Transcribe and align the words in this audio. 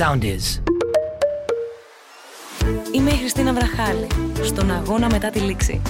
sound 0.00 0.22
is. 0.22 0.62
Είμαι 2.92 3.10
η 3.10 3.16
Χριστίνα 3.16 3.52
Βραχάλη, 3.52 4.06
στον 4.42 4.70
αγώνα 4.70 5.08
μετά 5.10 5.30
τη 5.30 5.38
λήξη. 5.38 5.82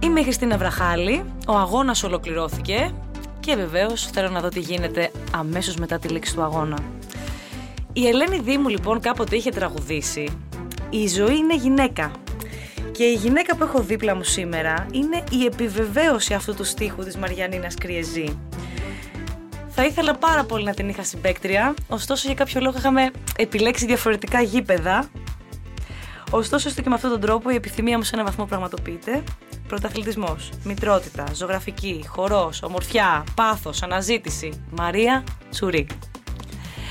Είμαι 0.00 0.20
η 0.20 0.22
Χριστίνα 0.22 0.58
Βραχάλη, 0.58 1.24
ο 1.46 1.52
αγώνας 1.52 2.02
ολοκληρώθηκε 2.02 2.92
και 3.40 3.54
βεβαίως 3.54 4.06
θέλω 4.06 4.28
να 4.28 4.40
δω 4.40 4.48
τι 4.48 4.60
γίνεται 4.60 5.10
αμέσως 5.36 5.76
μετά 5.76 5.98
τη 5.98 6.08
λήξη 6.08 6.34
του 6.34 6.42
αγώνα. 6.42 6.78
Η 7.92 8.06
Ελένη 8.06 8.38
Δήμου 8.38 8.68
λοιπόν 8.68 9.00
κάποτε 9.00 9.36
είχε 9.36 9.50
τραγουδήσει 9.50 10.38
«Η 10.90 11.08
ζωή 11.08 11.36
είναι 11.36 11.56
γυναίκα» 11.56 12.10
και 12.92 13.04
η 13.04 13.14
γυναίκα 13.14 13.56
που 13.56 13.64
έχω 13.64 13.80
δίπλα 13.80 14.14
μου 14.14 14.22
σήμερα 14.22 14.86
είναι 14.92 15.24
η 15.30 15.44
επιβεβαίωση 15.44 16.34
αυτού 16.34 16.54
του 16.54 16.64
στίχου 16.64 17.02
της 17.02 17.16
Μαριανίνας 17.16 17.74
Κριεζή. 17.74 18.38
Θα 19.78 19.84
ήθελα 19.84 20.14
πάρα 20.14 20.44
πολύ 20.44 20.64
να 20.64 20.74
την 20.74 20.88
είχα 20.88 21.02
συμπέκτρια, 21.02 21.74
ωστόσο 21.88 22.26
για 22.26 22.34
κάποιο 22.36 22.60
λόγο 22.60 22.78
είχαμε 22.78 23.10
επιλέξει 23.36 23.86
διαφορετικά 23.86 24.40
γήπεδα. 24.40 25.10
Ωστόσο, 26.30 26.68
έστω 26.68 26.82
και 26.82 26.88
με 26.88 26.94
αυτόν 26.94 27.10
τον 27.10 27.20
τρόπο 27.20 27.50
η 27.50 27.54
επιθυμία 27.54 27.96
μου 27.96 28.02
σε 28.02 28.10
έναν 28.14 28.26
βαθμό 28.26 28.44
πραγματοποιείται. 28.44 29.22
Πρωταθλητισμός, 29.68 30.50
μητρότητα, 30.64 31.24
ζωγραφική, 31.32 32.04
χορός, 32.08 32.62
ομορφιά, 32.62 33.24
πάθος, 33.34 33.82
αναζήτηση. 33.82 34.64
Μαρία 34.70 35.24
Τσουρί. 35.50 35.86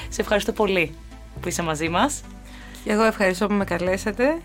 Σε 0.09 0.21
ευχαριστώ 0.21 0.51
πολύ 0.51 0.95
που 1.41 1.47
είσαι 1.47 1.61
μαζί 1.61 1.89
μας. 1.89 2.21
Και 2.83 2.91
εγώ 2.91 3.03
ευχαριστώ 3.03 3.47
που 3.47 3.53
με 3.53 3.63
καλέσατε. 3.63 4.41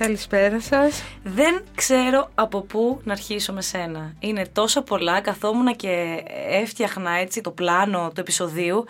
Καλησπέρα 0.00 0.60
σας. 0.60 1.02
Δεν 1.22 1.64
ξέρω 1.74 2.30
από 2.34 2.60
πού 2.60 3.00
να 3.04 3.12
αρχίσω 3.12 3.52
με 3.52 3.62
σένα. 3.62 4.14
Είναι 4.20 4.46
τόσο 4.46 4.82
πολλά, 4.82 5.20
καθόμουν 5.20 5.76
και 5.76 6.22
έφτιαχνα 6.48 7.10
έτσι 7.10 7.40
το 7.40 7.50
πλάνο 7.50 8.10
του 8.14 8.20
επεισοδίου 8.20 8.84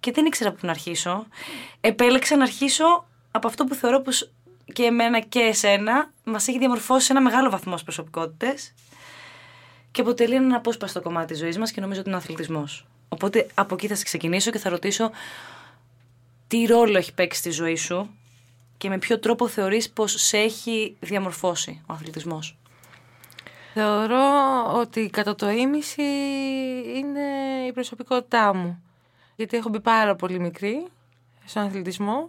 και 0.00 0.12
δεν 0.12 0.26
ήξερα 0.26 0.48
από 0.48 0.58
πού 0.58 0.66
να 0.66 0.72
αρχίσω. 0.72 1.26
Επέλεξα 1.80 2.36
να 2.36 2.42
αρχίσω 2.42 3.06
από 3.30 3.46
αυτό 3.46 3.64
που 3.64 3.74
θεωρώ 3.74 4.00
πως 4.00 4.30
και 4.72 4.82
εμένα 4.82 5.20
και 5.20 5.38
εσένα 5.38 6.12
μας 6.24 6.48
έχει 6.48 6.58
διαμορφώσει 6.58 7.06
σε 7.06 7.12
ένα 7.12 7.20
μεγάλο 7.20 7.50
βαθμό 7.50 7.74
ως 7.74 7.82
προσωπικότητες 7.82 8.74
και 9.90 10.00
αποτελεί 10.00 10.34
ένα 10.34 10.56
απόσπαστο 10.56 11.02
κομμάτι 11.02 11.26
της 11.26 11.38
ζωής 11.38 11.58
μας 11.58 11.70
και 11.70 11.80
νομίζω 11.80 12.00
ότι 12.00 12.08
είναι 12.08 12.18
ο 12.18 12.20
αθλητισμός. 12.20 12.86
Οπότε 13.08 13.46
από 13.54 13.74
εκεί 13.74 13.86
θα 13.86 13.94
σε 13.94 14.04
ξεκινήσω 14.04 14.50
και 14.50 14.58
θα 14.58 14.68
ρωτήσω 14.68 15.10
τι 16.46 16.64
ρόλο 16.64 16.98
έχει 16.98 17.14
παίξει 17.14 17.38
στη 17.38 17.50
ζωή 17.50 17.76
σου 17.76 18.10
και 18.78 18.88
με 18.88 18.98
ποιο 18.98 19.18
τρόπο 19.18 19.48
θεωρείς 19.48 19.90
πως 19.90 20.12
σε 20.12 20.38
έχει 20.38 20.96
διαμορφώσει 21.00 21.82
ο 21.86 21.92
αθλητισμός; 21.92 22.58
Θεωρώ 23.74 24.26
ότι 24.74 25.10
κατά 25.10 25.34
το 25.34 25.50
ίμιση 25.50 26.02
είναι 26.94 27.20
η 27.68 27.72
προσωπικότητά 27.72 28.54
μου. 28.54 28.82
Γιατί 29.36 29.56
έχω 29.56 29.68
μπει 29.68 29.80
πάρα 29.80 30.14
πολύ 30.14 30.38
μικρή 30.38 30.86
στον 31.44 31.62
αθλητισμό. 31.62 32.28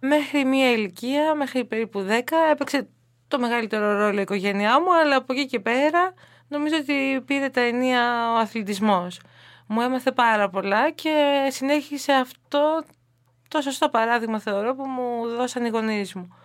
Μέχρι 0.00 0.44
μία 0.44 0.72
ηλικία, 0.72 1.34
μέχρι 1.34 1.64
περίπου 1.64 2.06
10, 2.08 2.22
έπαιξε 2.50 2.88
το 3.28 3.38
μεγαλύτερο 3.38 3.92
ρόλο 3.92 4.18
η 4.18 4.22
οικογένειά 4.22 4.80
μου, 4.80 4.94
αλλά 4.94 5.16
από 5.16 5.32
εκεί 5.32 5.46
και 5.46 5.60
πέρα 5.60 6.14
νομίζω 6.48 6.76
ότι 6.76 7.22
πήρε 7.26 7.48
τα 7.48 7.60
ενία 7.60 8.32
ο 8.32 8.36
αθλητισμός. 8.36 9.20
Μου 9.66 9.80
έμαθε 9.80 10.12
πάρα 10.12 10.48
πολλά 10.48 10.90
και 10.90 11.46
συνέχισε 11.50 12.12
αυτό 12.12 12.84
το 13.50 13.60
σωστό 13.60 13.88
παράδειγμα 13.88 14.40
θεωρώ 14.40 14.74
που 14.74 14.86
μου 14.86 15.28
δώσαν 15.28 15.64
οι 15.64 15.68
γονείς 15.68 16.14
μου. 16.14 16.36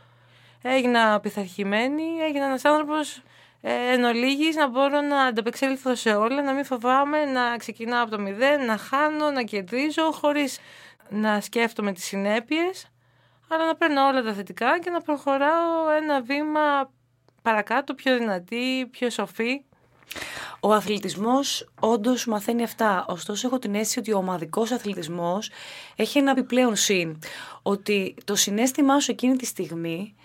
Έγινα 0.61 1.19
πειθαρχημένη, 1.19 2.03
έγινα 2.27 2.45
ένας 2.45 2.65
άνθρωπος 2.65 3.23
ε, 3.61 3.73
εν 3.93 4.03
ολίγης, 4.03 4.55
να 4.55 4.67
μπορώ 4.67 5.01
να 5.01 5.21
ανταπεξέλθω 5.21 5.95
σε 5.95 6.15
όλα, 6.15 6.41
να 6.41 6.53
μην 6.53 6.65
φοβάμαι, 6.65 7.25
να 7.25 7.57
ξεκινάω 7.57 8.01
από 8.01 8.11
το 8.11 8.19
μηδέν, 8.19 8.65
να 8.65 8.77
χάνω, 8.77 9.31
να 9.31 9.43
κερδίζω, 9.43 10.11
χωρίς 10.11 10.59
να 11.09 11.41
σκέφτομαι 11.41 11.91
τις 11.91 12.03
συνέπειες, 12.03 12.87
αλλά 13.47 13.65
να 13.65 13.75
παίρνω 13.75 14.07
όλα 14.07 14.23
τα 14.23 14.33
θετικά 14.33 14.79
και 14.79 14.89
να 14.89 15.01
προχωράω 15.01 15.89
ένα 16.01 16.21
βήμα 16.21 16.91
παρακάτω, 17.41 17.93
πιο 17.93 18.17
δυνατή, 18.17 18.87
πιο 18.91 19.09
σοφή. 19.09 19.63
Ο 20.59 20.73
αθλητισμός 20.73 21.69
όντως 21.79 22.25
μαθαίνει 22.25 22.63
αυτά. 22.63 23.05
Ωστόσο, 23.07 23.47
έχω 23.47 23.59
την 23.59 23.75
αίσθηση 23.75 23.99
ότι 23.99 24.13
ο 24.13 24.17
ομαδικός 24.17 24.71
αθλητισμός 24.71 25.49
έχει 25.95 26.17
ένα 26.17 26.31
επιπλέον 26.31 26.75
συν. 26.75 27.19
Ότι 27.61 28.15
το 28.23 28.35
συνέστημά 28.35 28.99
σου 28.99 29.11
εκείνη 29.11 29.35
τη 29.35 29.45
στιγμή, 29.45 30.15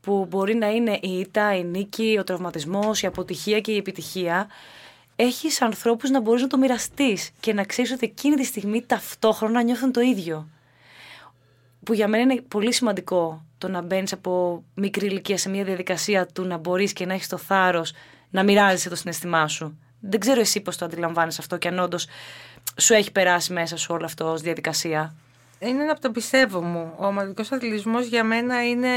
που 0.00 0.26
μπορεί 0.28 0.54
να 0.54 0.70
είναι 0.70 0.98
η 1.02 1.18
ήττα, 1.18 1.56
η 1.56 1.64
νίκη, 1.64 2.16
ο 2.20 2.24
τραυματισμός, 2.24 3.02
η 3.02 3.06
αποτυχία 3.06 3.60
και 3.60 3.72
η 3.72 3.76
επιτυχία, 3.76 4.48
έχεις 5.16 5.62
ανθρώπους 5.62 6.10
να 6.10 6.20
μπορείς 6.20 6.42
να 6.42 6.48
το 6.48 6.58
μοιραστείς 6.58 7.30
και 7.40 7.52
να 7.52 7.64
ξέρεις 7.64 7.92
ότι 7.92 8.06
εκείνη 8.06 8.36
τη 8.36 8.44
στιγμή 8.44 8.82
ταυτόχρονα 8.86 9.62
νιώθουν 9.62 9.92
το 9.92 10.00
ίδιο. 10.00 10.48
Που 11.84 11.92
για 11.92 12.08
μένα 12.08 12.22
είναι 12.22 12.40
πολύ 12.40 12.72
σημαντικό 12.72 13.44
το 13.58 13.68
να 13.68 13.82
μπαίνεις 13.82 14.12
από 14.12 14.62
μικρή 14.74 15.06
ηλικία 15.06 15.38
σε 15.38 15.48
μια 15.48 15.64
διαδικασία 15.64 16.26
του 16.26 16.44
να 16.44 16.56
μπορείς 16.56 16.92
και 16.92 17.06
να 17.06 17.14
έχεις 17.14 17.28
το 17.28 17.36
θάρρος 17.36 17.92
να 18.30 18.42
μοιράζεσαι 18.42 18.88
το 18.88 18.96
συναισθημά 18.96 19.48
σου. 19.48 19.78
Δεν 20.00 20.20
ξέρω 20.20 20.40
εσύ 20.40 20.60
πώς 20.60 20.76
το 20.76 20.84
αντιλαμβάνεις 20.84 21.38
αυτό 21.38 21.56
και 21.56 21.68
αν 21.68 21.78
όντως 21.78 22.06
σου 22.76 22.94
έχει 22.94 23.12
περάσει 23.12 23.52
μέσα 23.52 23.76
σου 23.76 23.94
όλο 23.94 24.04
αυτό 24.04 24.30
ως 24.30 24.40
διαδικασία. 24.40 25.14
Είναι 25.62 25.82
ένα 25.82 25.92
από 25.92 26.00
τα 26.00 26.10
πιστεύω 26.10 26.62
μου. 26.62 26.92
Ο 26.96 27.06
ομαδικός 27.06 27.52
αθλητισμός 27.52 28.06
για 28.06 28.24
μένα 28.24 28.68
είναι 28.68 28.88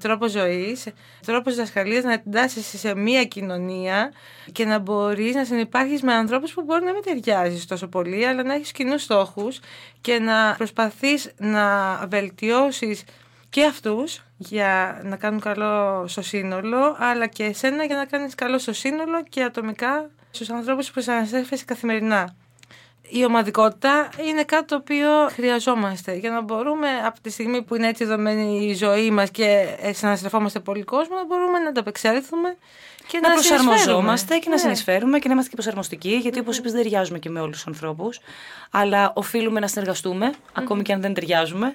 τρόπος 0.00 0.30
ζωής, 0.30 0.86
τρόπος 1.26 1.54
διδασκαλίας 1.54 2.04
να 2.04 2.12
εντάσσεις 2.12 2.80
σε 2.80 2.94
μία 2.94 3.24
κοινωνία 3.24 4.12
και 4.52 4.64
να 4.64 4.78
μπορείς 4.78 5.34
να 5.34 5.44
συνεπάρχεις 5.44 6.02
με 6.02 6.12
ανθρώπους 6.14 6.52
που 6.52 6.62
μπορεί 6.62 6.84
να 6.84 6.92
μην 6.92 7.02
ταιριάζεις 7.02 7.66
τόσο 7.66 7.86
πολύ, 7.86 8.26
αλλά 8.26 8.42
να 8.42 8.54
έχεις 8.54 8.72
κοινούς 8.72 9.02
στόχους 9.02 9.60
και 10.00 10.18
να 10.18 10.54
προσπαθείς 10.56 11.32
να 11.38 11.96
βελτιώσεις 12.06 13.04
και 13.48 13.64
αυτούς 13.64 14.25
για 14.36 15.00
να 15.04 15.16
κάνουν 15.16 15.40
καλό 15.40 16.04
στο 16.08 16.22
σύνολο, 16.22 16.96
αλλά 16.98 17.26
και 17.26 17.44
εσένα 17.44 17.84
για 17.84 17.96
να 17.96 18.04
κάνεις 18.04 18.34
καλό 18.34 18.58
στο 18.58 18.72
σύνολο 18.72 19.22
και 19.28 19.42
ατομικά 19.42 20.10
στους 20.30 20.50
ανθρώπους 20.50 20.90
που 20.90 21.00
συναντεύεσαι 21.00 21.64
καθημερινά. 21.64 22.34
Η 23.08 23.24
ομαδικότητα 23.24 24.08
είναι 24.28 24.44
κάτι 24.44 24.64
το 24.64 24.76
οποίο 24.76 25.08
χρειαζόμαστε 25.30 26.14
για 26.14 26.30
να 26.30 26.40
μπορούμε 26.40 26.88
από 27.04 27.20
τη 27.20 27.30
στιγμή 27.30 27.62
που 27.62 27.74
είναι 27.74 27.88
έτσι 27.88 28.04
δομένη 28.04 28.66
η 28.66 28.74
ζωή 28.74 29.10
μας 29.10 29.30
και 29.30 29.66
συναστρεφόμαστε 29.92 30.60
πολύ 30.60 30.82
κόσμο 30.82 31.16
να 31.16 31.26
μπορούμε 31.26 31.58
να 31.58 31.68
ανταπεξέλθουμε 31.68 32.56
και 33.06 33.18
να, 33.18 33.28
να 33.28 33.34
προσαρμοζόμαστε 33.34 34.38
και 34.38 34.48
να 34.48 34.54
ναι. 34.54 34.60
συνεισφέρουμε 34.60 35.18
και 35.18 35.26
να 35.26 35.32
είμαστε 35.32 35.50
και 35.50 35.56
προσαρμοστικοί, 35.56 36.14
γιατί 36.14 36.38
όπως 36.38 36.58
είπες, 36.58 36.72
δεν 36.72 36.82
ταιριάζουμε 36.82 37.18
και 37.18 37.30
με 37.30 37.40
όλους 37.40 37.56
τους 37.56 37.66
ανθρώπους. 37.66 38.20
Αλλά 38.70 39.12
οφείλουμε 39.14 39.60
να 39.60 39.66
συνεργαστούμε, 39.66 40.32
ακόμη 40.52 40.82
και 40.82 40.92
αν 40.92 41.00
δεν 41.00 41.14
ταιριάζουμε. 41.14 41.74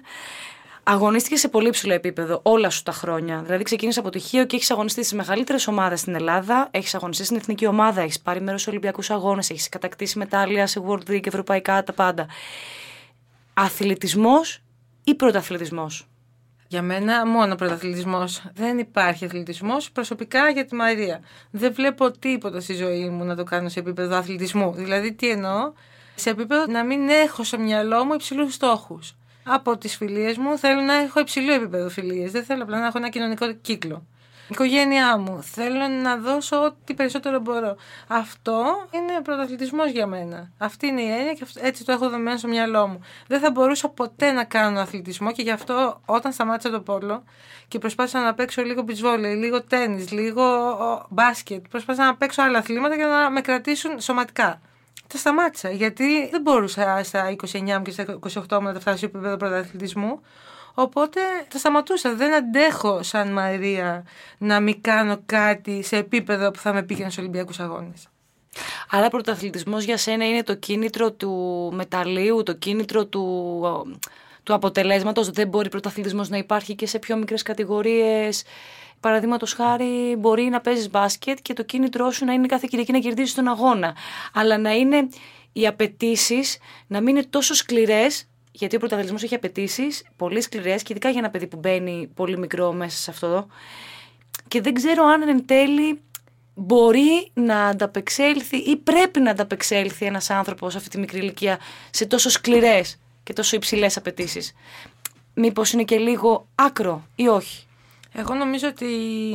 Αγωνίστηκε 0.84 1.36
σε 1.36 1.48
πολύ 1.48 1.70
ψηλό 1.70 1.94
επίπεδο 1.94 2.40
όλα 2.44 2.70
σου 2.70 2.84
τα 2.84 2.92
χρόνια. 2.92 3.42
Δηλαδή, 3.42 3.64
ξεκίνησε 3.64 4.00
από 4.00 4.10
το 4.10 4.20
Χίο 4.20 4.46
και 4.46 4.56
έχεις 4.56 4.72
αγωνιστεί 4.72 5.04
στις 5.04 5.18
μεγαλύτερες 5.18 5.68
ομάδες 5.68 6.00
στην 6.00 6.16
Ελλάδα. 6.16 6.68
Έχεις 6.72 6.96
αγωνιστεί 6.96 7.24
στην 7.24 7.38
εθνική 7.38 7.66
ομάδα, 7.66 8.02
έχεις 8.02 8.20
πάρει 8.20 8.42
μέρος 8.42 8.62
σε 8.62 8.70
Ολυμπιακούς 8.70 9.10
Αγώνες, 9.10 9.50
έχεις 9.50 9.70
κατακτήσει 9.70 10.18
μετάλλια 10.18 10.68
σε 10.68 10.82
World 10.88 11.10
League, 11.10 11.28
ευρωπαϊκά, 11.28 11.84
τα 11.84 11.94
πάντα. 11.94 12.26
Αθλητισμός 13.54 14.62
ή 15.04 15.16
πρωταθλητισμός; 15.16 16.08
Για 16.68 16.82
μένα 16.82 17.28
μόνο 17.28 17.56
πρωταθλητισμός. 17.56 18.44
Δεν 18.54 18.78
υπάρχει 18.78 19.26
αθλητισμός 19.26 19.92
προσωπικά 19.92 20.50
για 20.50 20.66
τη 20.66 20.76
Μαρία. 20.76 21.22
Δεν 21.52 21.74
βλέπω 21.74 22.12
τίποτα 22.12 22.60
στη 22.60 22.74
ζωή 22.74 23.10
μου 23.10 23.24
να 23.24 23.36
το 23.36 23.44
κάνω 23.44 23.70
σε 23.70 23.80
επίπεδο 23.80 24.16
αθλητισμού. 24.16 24.72
Δηλαδή, 24.72 25.14
τι 25.14 25.30
εννοώ, 25.30 25.74
σε 26.16 26.30
επίπεδο 26.30 26.66
να 26.66 26.84
μην 26.84 27.10
έχω 27.10 27.44
στο 27.44 27.60
μυαλό 27.60 28.06
μου 28.06 28.14
υψηλούς 28.14 28.54
στόχους 28.54 29.16
από 29.44 29.78
τις 29.78 29.96
φιλίες 29.96 30.38
μου 30.38 30.58
θέλω 30.58 30.82
να 30.82 30.94
έχω 30.94 31.20
υψηλό 31.20 31.54
επίπεδο 31.54 31.90
φιλίες. 31.90 32.32
Δεν 32.32 32.44
θέλω 32.44 32.64
απλά 32.64 32.80
να 32.80 32.86
έχω 32.86 32.98
ένα 32.98 33.10
κοινωνικό 33.10 33.54
κύκλο. 33.54 34.06
Η 34.52 34.54
οικογένειά 34.54 35.18
μου. 35.18 35.44
Θέλω 35.44 35.88
να 35.88 36.18
δώσω 36.18 36.64
ό,τι 36.64 36.94
περισσότερο 36.94 37.40
μπορώ. 37.40 37.76
Αυτό 38.08 38.88
είναι 38.92 39.22
πρωταθλητισμός 39.24 39.92
για 39.92 40.08
μένα. 40.08 40.52
Αυτή 40.58 40.88
είναι 40.88 41.02
η 41.02 41.10
έννοια 41.10 41.34
και 41.34 41.46
έτσι 41.56 41.86
το 41.86 41.92
έχω 41.92 42.10
δομημένο 42.10 42.38
στο 42.38 42.48
μυαλό 42.48 42.88
μου. 42.88 43.02
Δεν 43.28 43.40
θα 43.40 43.52
μπορούσα 43.52 43.90
ποτέ 43.90 44.32
να 44.32 44.44
κάνω 44.44 44.80
αθλητισμό 44.80 45.32
και 45.32 45.42
γι' 45.42 45.52
αυτό 45.52 46.02
όταν 46.06 46.32
σταμάτησα 46.32 46.70
το 46.70 46.82
πόλο 46.82 47.24
και 47.68 47.80
προσπάθησα 47.80 48.20
να 48.20 48.34
παίξω 48.34 48.62
λίγο 48.62 48.82
μπιτσβόλε, 48.82 49.34
λίγο 49.34 49.64
τέννη, 49.64 50.06
λίγο 50.10 50.46
μπάσκετ, 51.10 51.66
προσπάθησα 51.70 52.06
να 52.06 52.16
παίξω 52.16 52.42
άλλα 52.42 52.58
αθλήματα 52.58 52.96
για 52.96 53.08
να 53.08 53.30
με 53.30 53.42
κρατήσουν 53.42 54.00
σωματικά 54.00 54.62
τα 55.12 55.18
σταμάτησα. 55.18 55.70
Γιατί 55.70 56.30
δεν 56.30 56.42
μπορούσα 56.42 57.02
στα 57.04 57.36
29 57.52 57.60
μου 57.62 57.82
και 57.82 57.92
στα 57.92 58.20
28 58.50 58.60
μου 58.60 58.68
να 58.68 58.74
τα 58.74 58.80
φτάσω 58.80 58.98
σε 58.98 59.06
επίπεδο 59.06 59.38
πρωταθλητισμού. 59.38 60.22
Οπότε 60.74 61.20
τα 61.48 61.58
σταματούσα. 61.58 62.16
Δεν 62.16 62.34
αντέχω 62.34 63.04
σαν 63.04 63.32
Μαρία 63.32 64.06
να 64.38 64.60
μην 64.60 64.82
κάνω 64.82 65.22
κάτι 65.26 65.84
σε 65.84 65.98
επίπεδο 65.98 66.52
που 66.52 66.60
θα 66.60 66.74
με 66.74 66.84
πήγαινε 66.84 67.10
στους 67.10 67.24
Ολυμπιακούς 67.24 67.60
Αγώνες. 67.60 68.08
Άρα 68.90 69.10
πρωταθλητισμός 69.10 69.84
για 69.84 69.98
σένα 69.98 70.26
είναι 70.26 70.44
το 70.44 70.56
κίνητρο 70.56 71.12
του 71.12 71.32
μεταλλίου, 71.74 72.44
το 72.44 72.54
κίνητρο 72.54 73.06
του, 73.06 73.62
του 74.44 74.54
αποτελέσματος. 74.54 75.30
Δεν 75.30 75.48
μπορεί 75.48 75.70
πρωταθλητισμός 75.70 76.30
να 76.30 76.38
υπάρχει 76.38 76.76
και 76.76 76.88
σε 76.88 77.00
πιο 77.00 77.18
μικρές 77.18 77.42
κατηγορίες 77.42 78.44
Παραδείγματος 79.02 79.54
χάρη, 79.54 80.16
μπορεί 80.18 80.44
να 80.44 80.62
παίζεις 80.62 80.90
μπάσκετ 80.90 81.38
και 81.42 81.54
το 81.54 81.64
κίνητρό 81.64 82.12
σου 82.12 82.26
να 82.26 82.34
είναι 82.34 82.48
κάθε 82.48 82.68
Κυριακή 82.70 82.92
να 82.92 83.00
κερδίσει 83.00 83.36
τον 83.36 83.48
αγώνα. 83.48 83.96
Αλλά 84.34 84.58
να 84.58 84.72
είναι 84.72 85.10
οι 85.54 85.68
απαιτήσεις 85.68 86.58
να 86.88 87.02
μην 87.02 87.16
είναι 87.16 87.26
τόσο 87.30 87.54
σκληρές, 87.54 88.28
γιατί 88.52 88.76
ο 88.76 88.80
πρωταθλητισμός 88.80 89.24
έχει 89.24 89.36
απαιτήσεις 89.36 90.06
πολύ 90.16 90.42
σκληρές 90.42 90.84
και 90.84 90.88
ειδικά 90.92 91.10
για 91.10 91.20
ένα 91.20 91.30
παιδί 91.30 91.48
που 91.48 91.58
μπαίνει 91.58 92.10
πολύ 92.14 92.38
μικρό 92.38 92.74
μέσα 92.74 92.98
σε 92.98 93.12
αυτό. 93.12 93.48
Και 94.48 94.62
δεν 94.62 94.74
ξέρω 94.74 95.06
αν 95.06 95.22
εν 95.22 95.46
τέλει 95.46 96.02
μπορεί 96.56 97.32
να 97.34 97.66
ανταπεξέλθει 97.66 98.58
ή 98.58 98.76
πρέπει 98.76 99.20
να 99.20 99.32
ανταπεξέλθει 99.32 100.06
ένας 100.06 100.30
άνθρωπος 100.30 100.76
αυτή 100.76 100.90
τη 100.90 100.98
μικρή 100.98 101.20
ηλικία 101.20 101.60
σε 101.90 102.06
τόσο 102.06 102.30
σκληρές 102.30 103.00
και 103.24 103.34
τόσο 103.34 103.56
υψηλές 103.56 103.98
απαιτήσεις. 103.98 104.54
Μήπως 105.34 105.72
είναι 105.72 105.84
και 105.84 105.98
λίγο 105.98 106.48
άκρο 106.56 107.08
ή 107.16 107.28
όχι. 107.28 107.66
Εγώ 108.14 108.34
νομίζω 108.34 108.68
ότι 108.68 108.86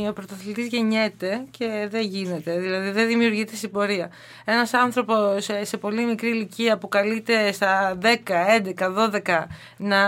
ο 0.08 0.12
πρωταθλητής 0.12 0.66
γεννιέται 0.66 1.44
και 1.50 1.86
δεν 1.90 2.02
γίνεται. 2.02 2.58
Δηλαδή 2.58 2.90
δεν 2.90 3.06
δημιουργείται 3.06 3.56
στην 3.56 3.70
πορεία. 3.70 4.10
Ένας 4.44 4.74
άνθρωπος 4.74 5.48
σε, 5.62 5.76
πολύ 5.76 6.04
μικρή 6.04 6.28
ηλικία 6.28 6.78
που 6.78 6.88
καλείται 6.88 7.52
στα 7.52 7.98
10, 8.02 8.06
11, 8.76 8.94
12 9.24 9.44
να 9.76 9.98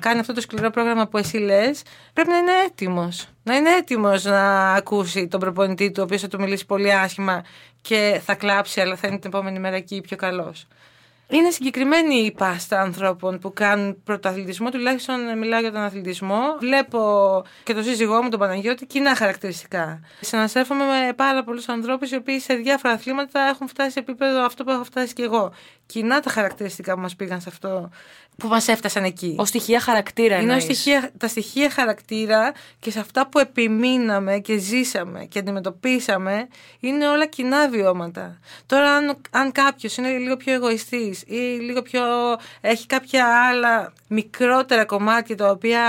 κάνει 0.00 0.18
αυτό 0.18 0.32
το 0.32 0.40
σκληρό 0.40 0.70
πρόγραμμα 0.70 1.06
που 1.06 1.18
εσύ 1.18 1.36
λες, 1.36 1.82
πρέπει 2.12 2.28
να 2.28 2.36
είναι 2.36 2.52
έτοιμος. 2.66 3.28
Να 3.42 3.56
είναι 3.56 3.70
έτοιμος 3.70 4.24
να 4.24 4.72
ακούσει 4.72 5.28
τον 5.28 5.40
προπονητή 5.40 5.90
του, 5.90 5.96
ο 6.00 6.02
οποίος 6.02 6.20
θα 6.20 6.28
του 6.28 6.40
μιλήσει 6.40 6.66
πολύ 6.66 6.92
άσχημα 6.92 7.44
και 7.80 8.20
θα 8.24 8.34
κλάψει, 8.34 8.80
αλλά 8.80 8.96
θα 8.96 9.08
είναι 9.08 9.18
την 9.18 9.30
επόμενη 9.32 9.58
μέρα 9.58 9.76
εκεί 9.76 10.00
πιο 10.00 10.16
καλός. 10.16 10.66
Είναι 11.28 11.50
συγκεκριμένη 11.50 12.14
η 12.14 12.32
πάστα 12.32 12.80
ανθρώπων 12.80 13.38
που 13.38 13.52
κάνουν 13.52 14.02
πρωταθλητισμό, 14.02 14.70
τουλάχιστον 14.70 15.38
μιλάω 15.38 15.60
για 15.60 15.72
τον 15.72 15.80
αθλητισμό. 15.80 16.40
Βλέπω 16.58 17.00
και 17.62 17.74
το 17.74 17.82
σύζυγό 17.82 18.22
μου, 18.22 18.28
τον 18.28 18.38
Παναγιώτη, 18.38 18.86
κοινά 18.86 19.16
χαρακτηριστικά. 19.16 20.00
Συναστρέφομαι 20.20 20.84
με 20.84 21.12
πάρα 21.12 21.44
πολλούς 21.44 21.68
ανθρώπους 21.68 22.10
οι 22.10 22.16
οποίοι 22.16 22.38
σε 22.38 22.54
διάφορα 22.54 22.94
αθλήματα 22.94 23.40
έχουν 23.40 23.68
φτάσει 23.68 23.90
σε 23.90 23.98
επίπεδο 23.98 24.44
αυτό 24.44 24.64
που 24.64 24.70
έχω 24.70 24.84
φτάσει 24.84 25.12
και 25.12 25.22
εγώ. 25.22 25.52
Κοινά 25.86 26.20
τα 26.20 26.30
χαρακτηριστικά 26.30 26.94
που 26.94 27.00
μας 27.00 27.16
πήγαν 27.16 27.40
σε 27.40 27.48
αυτό 27.48 27.90
που 28.36 28.48
μας 28.48 28.68
έφτασαν 28.68 29.04
εκεί. 29.04 29.36
Ω 29.38 29.44
στοιχεία 29.44 29.80
χαρακτήρα 29.80 30.40
Είναι 30.40 30.60
στοιχεία, 30.60 31.10
τα 31.18 31.28
στοιχεία 31.28 31.70
χαρακτήρα 31.70 32.52
και 32.78 32.90
σε 32.90 33.00
αυτά 33.00 33.28
που 33.28 33.38
επιμείναμε 33.38 34.38
και 34.38 34.58
ζήσαμε 34.58 35.24
και 35.24 35.38
αντιμετωπίσαμε 35.38 36.48
είναι 36.80 37.08
όλα 37.08 37.26
κοινά 37.26 37.68
βιώματα. 37.68 38.38
Τώρα 38.66 38.90
αν, 38.90 39.16
αν 39.30 39.52
κάποιος 39.52 39.96
είναι 39.96 40.08
λίγο 40.08 40.36
πιο 40.36 40.52
εγωιστής 40.52 41.22
ή 41.22 41.36
λίγο 41.60 41.82
πιο 41.82 42.02
έχει 42.60 42.86
κάποια 42.86 43.48
άλλα 43.48 43.92
μικρότερα 44.08 44.84
κομμάτια 44.84 45.36
τα 45.36 45.50
οποία 45.50 45.82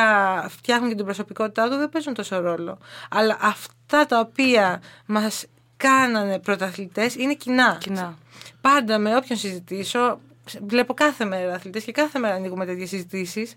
φτιάχνουν 0.49 0.89
και 0.89 0.95
την 0.95 1.05
προσωπικότητά 1.05 1.69
του 1.69 1.75
δεν 1.75 1.89
παίζουν 1.89 2.13
τόσο 2.13 2.39
ρόλο. 2.39 2.77
Αλλά 3.09 3.37
αυτά 3.41 4.05
τα 4.05 4.19
οποία 4.19 4.81
μας 5.05 5.45
κάνανε 5.77 6.39
πρωταθλητές 6.39 7.15
είναι 7.15 7.33
κοινά. 7.33 7.77
κοινά. 7.79 8.17
Πάντα 8.61 8.97
με 8.99 9.15
όποιον 9.15 9.37
συζητήσω 9.39 10.19
βλέπω 10.67 10.93
κάθε 10.93 11.25
μέρα 11.25 11.53
αθλητές 11.53 11.83
και 11.83 11.91
κάθε 11.91 12.19
μέρα 12.19 12.33
ανοίγουμε 12.35 12.65
τέτοιες 12.65 12.89
συζητήσεις. 12.89 13.55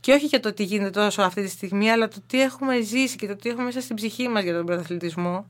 Και 0.00 0.12
όχι 0.12 0.26
για 0.26 0.40
το 0.40 0.52
τι 0.52 0.64
γίνεται 0.64 0.90
τόσο 0.90 1.22
αυτή 1.22 1.42
τη 1.42 1.48
στιγμή, 1.48 1.90
αλλά 1.90 2.08
το 2.08 2.16
τι 2.26 2.42
έχουμε 2.42 2.80
ζήσει 2.80 3.16
και 3.16 3.26
το 3.26 3.36
τι 3.36 3.48
έχουμε 3.48 3.64
μέσα 3.64 3.80
στην 3.80 3.96
ψυχή 3.96 4.28
μας 4.28 4.42
για 4.42 4.54
τον 4.54 4.66
πρωταθλητισμό. 4.66 5.46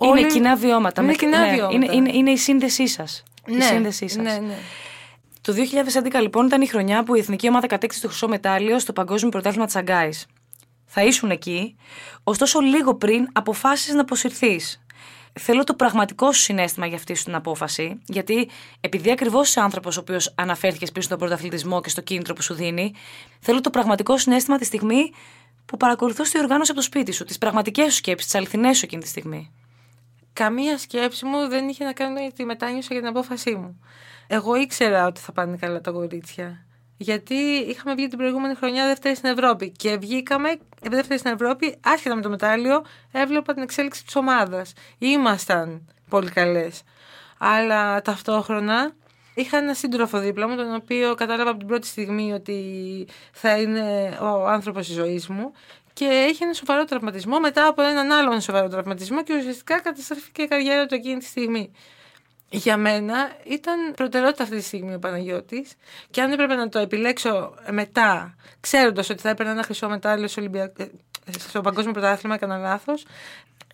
Είναι 0.00 0.10
Όλοι... 0.10 0.26
κοινά 0.26 0.56
βιώματα. 0.56 1.02
Είναι 1.02 1.14
κοινά 1.14 1.38
ναι, 1.38 1.52
βιώματα. 1.52 1.74
Είναι, 1.74 1.92
είναι, 1.92 2.10
είναι 2.12 2.30
η 2.30 2.36
σύνδεσή 2.36 2.86
σας. 2.86 3.22
Ναι, 3.46 3.56
η 3.56 3.60
σύνδεσή 3.60 4.08
σας. 4.08 4.22
ναι, 4.22 4.38
ναι. 4.46 4.56
Το 5.40 5.54
2011 6.12 6.20
λοιπόν 6.20 6.46
ήταν 6.46 6.60
η 6.60 6.66
χρονιά 6.66 7.02
που 7.04 7.14
η 7.14 7.18
εθνική 7.18 7.48
ομάδα 7.48 7.66
κατέκτησε 7.66 8.00
το 8.02 8.08
χρυσό 8.08 8.28
μετάλλιο 8.28 8.78
στο 8.78 8.92
Παγκόσμιο 8.92 9.30
Πρωτάθλημα 9.30 9.66
της 9.66 9.76
Αγκάης. 9.76 10.26
Θα 10.84 11.04
ήσουν 11.04 11.30
εκεί, 11.30 11.76
ωστόσο 12.24 12.60
λίγο 12.60 12.94
πριν 12.94 13.28
αποφάσισες 13.32 13.94
να 13.94 14.00
αποσυρθείς 14.00 14.85
θέλω 15.38 15.64
το 15.64 15.74
πραγματικό 15.74 16.32
σου 16.32 16.40
συνέστημα 16.40 16.86
για 16.86 16.96
αυτή 16.96 17.14
σου 17.14 17.24
την 17.24 17.34
απόφαση, 17.34 18.00
γιατί 18.06 18.48
επειδή 18.80 19.10
ακριβώς 19.10 19.48
είσαι 19.48 19.60
άνθρωπος 19.60 19.96
ο 19.96 20.00
οποίος 20.00 20.32
αναφέρθηκες 20.36 20.92
πίσω 20.92 21.06
στον 21.06 21.18
πρωταθλητισμό 21.18 21.80
και 21.80 21.88
στο 21.88 22.00
κίνητρο 22.00 22.34
που 22.34 22.42
σου 22.42 22.54
δίνει, 22.54 22.94
θέλω 23.40 23.60
το 23.60 23.70
πραγματικό 23.70 24.18
συνέστημα 24.18 24.58
τη 24.58 24.64
στιγμή 24.64 25.12
που 25.66 25.76
παρακολουθώ 25.76 26.22
τη 26.22 26.38
οργάνωση 26.38 26.70
από 26.70 26.80
το 26.80 26.86
σπίτι 26.86 27.12
σου, 27.12 27.24
τις 27.24 27.38
πραγματικές 27.38 27.84
σου 27.84 27.96
σκέψεις, 27.96 28.30
τις 28.30 28.34
αληθινές 28.40 28.78
σου 28.78 28.84
εκείνη 28.84 29.02
τη 29.02 29.08
στιγμή. 29.08 29.52
Καμία 30.32 30.78
σκέψη 30.78 31.24
μου 31.24 31.48
δεν 31.48 31.68
είχε 31.68 31.84
να 31.84 31.92
κάνει 31.92 32.32
τη 32.32 32.44
μετάνιωση 32.44 32.88
για 32.90 33.00
την 33.00 33.08
απόφασή 33.08 33.54
μου. 33.54 33.80
Εγώ 34.26 34.54
ήξερα 34.54 35.06
ότι 35.06 35.20
θα 35.20 35.32
πάνε 35.32 35.56
καλά 35.56 35.80
τα 35.80 35.90
κορίτσια. 35.90 36.65
Γιατί 36.96 37.34
είχαμε 37.68 37.94
βγει 37.94 38.08
την 38.08 38.18
προηγούμενη 38.18 38.54
χρονιά 38.54 38.86
δεύτερη 38.86 39.14
στην 39.14 39.30
Ευρώπη. 39.30 39.70
Και 39.70 39.96
βγήκαμε 39.96 40.58
δεύτερη 40.82 41.18
στην 41.18 41.32
Ευρώπη, 41.32 41.76
άσχετα 41.84 42.14
με 42.14 42.22
το 42.22 42.28
μετάλλιο, 42.28 42.84
έβλεπα 43.12 43.54
την 43.54 43.62
εξέλιξη 43.62 44.04
της 44.04 44.16
ομάδας. 44.16 44.72
Ήμασταν 44.98 45.88
πολύ 46.08 46.30
καλές. 46.30 46.82
Αλλά 47.38 48.02
ταυτόχρονα 48.02 48.92
είχα 49.34 49.56
ένα 49.58 49.74
σύντροφο 49.74 50.18
δίπλα 50.18 50.48
μου, 50.48 50.56
τον 50.56 50.74
οποίο 50.74 51.14
κατάλαβα 51.14 51.50
από 51.50 51.58
την 51.58 51.68
πρώτη 51.68 51.86
στιγμή 51.86 52.32
ότι 52.32 52.58
θα 53.32 53.60
είναι 53.60 54.18
ο 54.20 54.46
άνθρωπος 54.46 54.86
της 54.86 54.94
ζωής 54.94 55.28
μου. 55.28 55.52
Και 55.92 56.26
είχε 56.30 56.44
ένα 56.44 56.52
σοβαρό 56.52 56.84
τραυματισμό 56.84 57.40
μετά 57.40 57.66
από 57.66 57.82
έναν 57.82 58.12
άλλον 58.12 58.40
σοβαρό 58.40 58.68
τραυματισμό 58.68 59.22
και 59.22 59.34
ουσιαστικά 59.36 59.80
καταστράφηκε 59.80 60.42
η 60.42 60.46
καριέρα 60.46 60.86
του 60.86 60.94
εκείνη 60.94 61.18
τη 61.18 61.24
στιγμή 61.24 61.72
για 62.50 62.76
μένα 62.76 63.30
ήταν 63.44 63.94
προτεραιότητα 63.94 64.42
αυτή 64.42 64.56
τη 64.56 64.62
στιγμή 64.62 64.94
ο 64.94 64.98
Παναγιώτης 64.98 65.72
και 66.10 66.20
αν 66.20 66.32
έπρεπε 66.32 66.54
να 66.54 66.68
το 66.68 66.78
επιλέξω 66.78 67.54
μετά, 67.70 68.34
ξέροντας 68.60 69.10
ότι 69.10 69.20
θα 69.20 69.28
έπαιρνα 69.28 69.52
ένα 69.52 69.62
χρυσό 69.62 69.88
μετάλλιο 69.88 70.28
στο, 70.28 70.42
ε, 70.42 70.90
στο 71.38 71.60
Παγκόσμιο 71.60 71.92
Πρωτάθλημα, 71.92 72.34
έκανα 72.34 72.58
λάθος. 72.58 73.04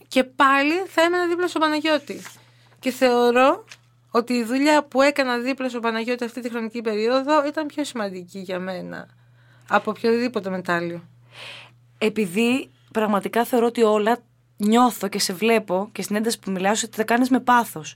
Και 0.08 0.24
πάλι 0.24 0.74
θα 0.86 1.02
έμενα 1.02 1.26
δίπλα 1.26 1.48
στο 1.48 1.58
Παναγιώτη. 1.58 2.22
Και 2.78 2.90
θεωρώ 2.90 3.64
ότι 4.10 4.32
η 4.32 4.44
δουλειά 4.44 4.84
που 4.84 5.02
έκανα 5.02 5.38
δίπλα 5.38 5.68
στο 5.68 5.80
Παναγιώτη 5.80 6.24
αυτή 6.24 6.40
τη 6.40 6.50
χρονική 6.50 6.80
περίοδο 6.80 7.46
ήταν 7.46 7.66
πιο 7.66 7.84
σημαντική 7.84 8.38
για 8.38 8.58
μένα 8.58 9.08
από 9.68 9.90
οποιοδήποτε 9.90 10.50
μετάλλιο. 10.50 11.02
Επειδή 11.98 12.70
πραγματικά 12.92 13.44
θεωρώ 13.44 13.66
ότι 13.66 13.82
όλα 13.82 14.18
νιώθω 14.56 15.08
και 15.08 15.18
σε 15.18 15.32
βλέπω 15.32 15.88
και 15.92 16.02
στην 16.02 16.16
ένταση 16.16 16.38
που 16.38 16.50
μιλάω 16.50 16.72
ότι 16.72 16.96
τα 16.96 17.04
κάνεις 17.04 17.30
με 17.30 17.40
πάθος 17.40 17.94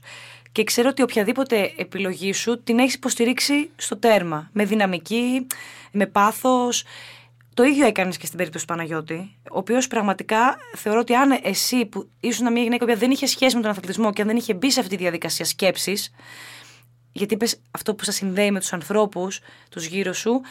και 0.57 0.63
ξέρω 0.63 0.89
ότι 0.89 1.01
οποιαδήποτε 1.01 1.73
επιλογή 1.77 2.33
σου 2.33 2.63
την 2.63 2.79
έχεις 2.79 2.93
υποστηρίξει 2.93 3.69
στο 3.75 3.97
τέρμα. 3.97 4.49
Με 4.53 4.65
δυναμική, 4.65 5.47
με 5.91 6.05
πάθος. 6.05 6.83
Το 7.53 7.63
ίδιο 7.63 7.85
έκανες 7.85 8.17
και 8.17 8.25
στην 8.25 8.37
περίπτωση 8.37 8.65
του 8.67 8.73
Παναγιώτη, 8.73 9.37
ο 9.51 9.57
οποίος 9.57 9.87
πραγματικά 9.87 10.57
θεωρώ 10.75 10.99
ότι 10.99 11.13
αν 11.13 11.39
εσύ 11.43 11.85
που 11.85 12.09
ήσουν 12.19 12.51
μια 12.51 12.63
γυναίκα 12.63 12.85
που 12.85 12.97
δεν 12.97 13.11
είχε 13.11 13.25
σχέση 13.25 13.55
με 13.55 13.61
τον 13.61 13.71
αθλητισμό 13.71 14.13
και 14.13 14.21
αν 14.21 14.27
δεν 14.27 14.37
είχε 14.37 14.53
μπει 14.53 14.71
σε 14.71 14.79
αυτή 14.79 14.95
τη 14.95 15.01
διαδικασία 15.01 15.45
σκέψης, 15.45 16.11
γιατί 17.11 17.33
είπες 17.33 17.61
αυτό 17.71 17.95
που 17.95 18.03
σας 18.03 18.15
συνδέει 18.15 18.51
με 18.51 18.59
τους 18.59 18.73
ανθρώπους, 18.73 19.39
τους 19.69 19.85
γύρω 19.85 20.13
σου, 20.13 20.41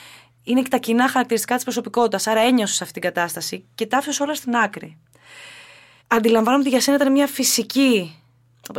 είναι 0.43 0.63
και 0.63 0.69
τα 0.69 0.79
κοινά 0.79 1.09
χαρακτηριστικά 1.09 1.55
της 1.55 1.65
προσωπικότητας. 1.65 2.27
Άρα 2.27 2.41
ένιωσες 2.41 2.81
αυτή 2.81 2.93
την 2.93 3.03
κατάσταση 3.03 3.65
και 3.75 3.87
τα 3.87 3.97
άφησες 3.97 4.21
όλα 4.21 4.35
στην 4.35 4.57
άκρη. 4.57 4.99
Αντιλαμβάνομαι 6.07 6.63
ότι 6.63 6.71
για 6.71 6.81
σένα 6.81 6.97
ήταν 6.97 7.13
μια 7.13 7.27
φυσική 7.27 8.21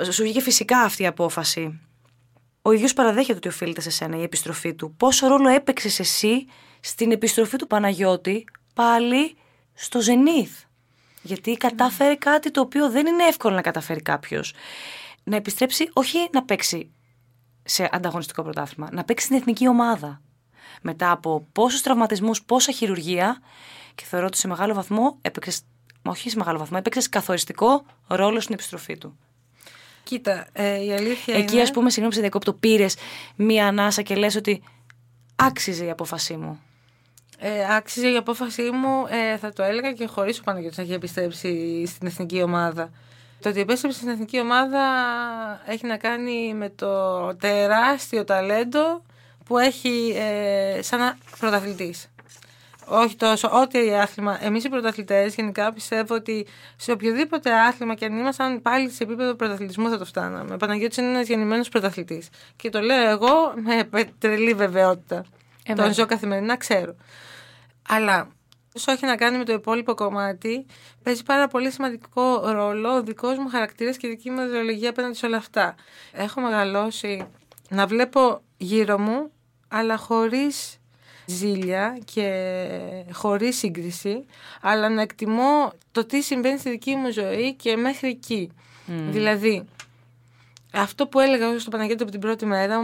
σου 0.10 0.24
βγήκε 0.24 0.42
φυσικά 0.42 0.80
αυτή 0.80 1.04
η 1.04 1.06
απόφαση. 1.06 1.80
Ο 2.62 2.72
ίδιος 2.72 2.94
παραδέχεται 2.94 3.38
ότι 3.38 3.48
οφείλεται 3.48 3.82
σε 3.82 3.90
σένα 3.90 4.18
η 4.18 4.22
επιστροφή 4.22 4.74
του. 4.74 4.96
Πόσο 4.98 5.28
ρόλο 5.28 5.50
έπαιξες 5.50 6.00
εσύ 6.00 6.46
στην 6.80 7.12
επιστροφή 7.12 7.58
του 7.58 7.68
Παναγιώτη 7.68 8.46
πάλι 8.74 9.36
στο 9.74 10.02
Ζενήθ. 10.02 10.52
Γιατί 11.22 11.54
κατάφερε 11.54 12.16
κάτι 12.16 12.52
το 12.52 12.62
οποίο 12.62 12.90
δεν 12.90 13.06
είναι 13.08 13.24
εύκολο 13.24 13.56
να 13.56 13.62
καταφέρει 13.62 14.02
κάποιος. 14.02 14.54
Να 15.24 15.36
επιστρέψει, 15.36 15.90
όχι 15.94 16.18
να 16.32 16.44
παίξει 16.44 16.92
σε 17.64 17.90
ανταγωνιστικό 17.92 18.44
πρωτάθλημα, 18.44 18.90
να 18.92 19.04
παίξει 19.04 19.26
στην 19.26 19.38
εθνική 19.38 19.68
ομάδα. 19.68 20.22
Μετά 20.82 21.12
από 21.12 21.48
πόσους 21.52 21.82
τραυματισμούς, 21.82 22.44
πόσα 22.44 22.72
χειρουργία 22.72 23.42
και 23.96 24.04
θεωρώ 24.04 24.26
ότι 24.26 24.38
σε 24.38 24.48
μεγάλο 24.48 24.74
βαθμό 24.74 25.18
έπαιξες, 25.22 25.62
όχι 26.02 26.30
σε 26.30 26.38
μεγάλο 26.38 26.58
βαθμό, 26.58 26.78
έπαιξες 26.80 27.10
καθοριστικό 27.10 27.86
ρόλο 28.08 28.40
στην 28.40 28.54
επιστροφή 28.54 28.98
του. 28.98 29.18
Κοίτα, 30.08 30.48
ε, 30.54 30.84
η 30.84 30.94
αλήθεια 30.94 31.36
Εκεί, 31.36 31.54
είναι... 31.54 31.62
ας 31.62 31.72
πούμε, 31.72 31.90
συγγνώμη 31.90 32.14
σε 32.14 32.20
διακόπτω, 32.20 32.54
πήρες 32.54 32.96
μία 33.36 33.68
ανάσα 33.68 34.02
και 34.02 34.16
λες 34.16 34.36
ότι 34.36 34.64
άξιζε 35.36 35.86
η 35.86 35.90
απόφασή 35.90 36.36
μου. 36.36 36.60
Ε, 37.40 37.76
άξιζε 37.76 38.08
η 38.10 38.16
απόφασή 38.16 38.62
μου, 38.62 39.06
ε, 39.10 39.38
θα 39.38 39.54
το 39.54 39.64
έλεγα 39.64 39.94
και 39.94 40.08
χωρίς 40.08 40.40
ο 40.40 40.44
Παναγιώτης 40.44 40.78
να 40.78 40.84
έχει 40.84 40.94
επιστρέψει 40.94 41.86
στην 41.86 42.08
εθνική 42.08 42.42
ομάδα. 42.42 42.92
Το 43.42 43.50
ότι 43.50 43.60
επέστρεψε 43.60 43.98
στην 43.98 44.10
εθνική 44.10 44.40
ομάδα 44.40 44.82
έχει 45.66 45.86
να 45.86 45.98
κάνει 45.98 46.54
με 46.54 46.70
το 46.70 47.36
τεράστιο 47.36 48.24
ταλέντο 48.24 49.02
που 49.46 49.58
έχει 49.58 50.14
ε, 50.18 50.82
σαν 50.82 51.18
πρωταθλητής. 51.40 52.10
Όχι 52.90 53.16
τόσο, 53.16 53.50
ό,τι 53.62 53.94
άθλημα. 53.94 54.46
Εμείς 54.46 54.64
οι 54.64 54.70
πρωταθλητές, 54.70 55.36
γενικά 55.36 55.74
πιστεύω 55.74 56.16
ότι 56.16 56.48
σε 56.76 56.92
οποιοδήποτε 56.92 57.54
άθλημα 57.54 57.94
και 57.96 58.06
αν 58.06 58.20
ήμασταν 58.20 58.62
πάλι 58.62 58.90
σε 58.90 59.04
επίπεδο 59.04 59.34
πρωταθλητισμού 59.34 59.90
θα 59.90 59.98
το 59.98 60.06
φτάναμε. 60.06 60.54
Ο 60.54 60.58
Παναγιώτης 60.58 60.98
είναι 60.98 61.08
ένας 61.08 61.28
γεννημένος 61.28 61.70
πρωταθλητής. 61.70 62.30
Και 62.56 62.70
το 62.70 62.80
λέω 62.80 63.10
εγώ 63.10 63.54
με 63.90 64.10
τρελή 64.20 64.54
βεβαιότητα. 64.54 65.26
Ε, 65.66 65.74
Τον 65.74 65.94
ζω 65.94 66.06
καθημερινά, 66.06 66.58
ξέρω. 66.58 66.96
Αλλά 67.90 68.28
όσο 68.76 68.92
έχει 68.92 69.06
να 69.06 69.16
κάνει 69.16 69.38
με 69.38 69.44
το 69.44 69.54
υπόλοιπο 69.54 69.94
κομμάτι, 69.94 70.66
παίζει 71.04 71.24
πάρα 71.24 71.48
πολύ 71.48 71.72
σημαντικό 71.72 72.52
ρόλο 72.52 72.94
ο 72.94 73.04
δικός 73.04 73.38
μου 73.38 73.50
χαρακτήρας 73.50 73.98
και 73.98 74.08
η 74.08 74.10
δική 74.10 74.30
μου 74.30 74.42
ιδεολογία 74.42 74.90
απέναντι 74.90 75.16
σε 75.16 75.26
όλα 75.26 75.38
αυτά. 75.38 75.76
Έχω 76.12 76.42
μεγαλώσει 76.42 77.28
να 77.70 77.88
βλέπω 77.88 78.42
γύρω 78.58 79.00
μου, 79.00 79.32
αλλά 79.68 79.98
χωρίς 79.98 80.78
ζήλια 81.28 82.00
και 82.14 82.50
χωρίς 83.12 83.58
σύγκριση, 83.58 84.26
αλλά 84.62 84.90
να 84.90 85.02
εκτιμώ 85.02 85.72
το 85.92 86.06
τι 86.06 86.22
συμβαίνει 86.22 86.58
στη 86.60 86.70
δική 86.70 86.96
μου 86.96 87.12
ζωή 87.12 87.54
και 87.54 87.76
μέχρι 87.76 88.10
εκεί. 88.10 88.52
Δηλαδή, 89.10 89.66
αυτό 90.74 91.08
που 91.08 91.20
έλεγα 91.20 91.60
στο 91.60 91.70
Παναγιώτη 91.70 92.04
από 92.04 92.12
την 92.12 92.20
πρώτη 92.20 92.46
μέρα 92.46 92.80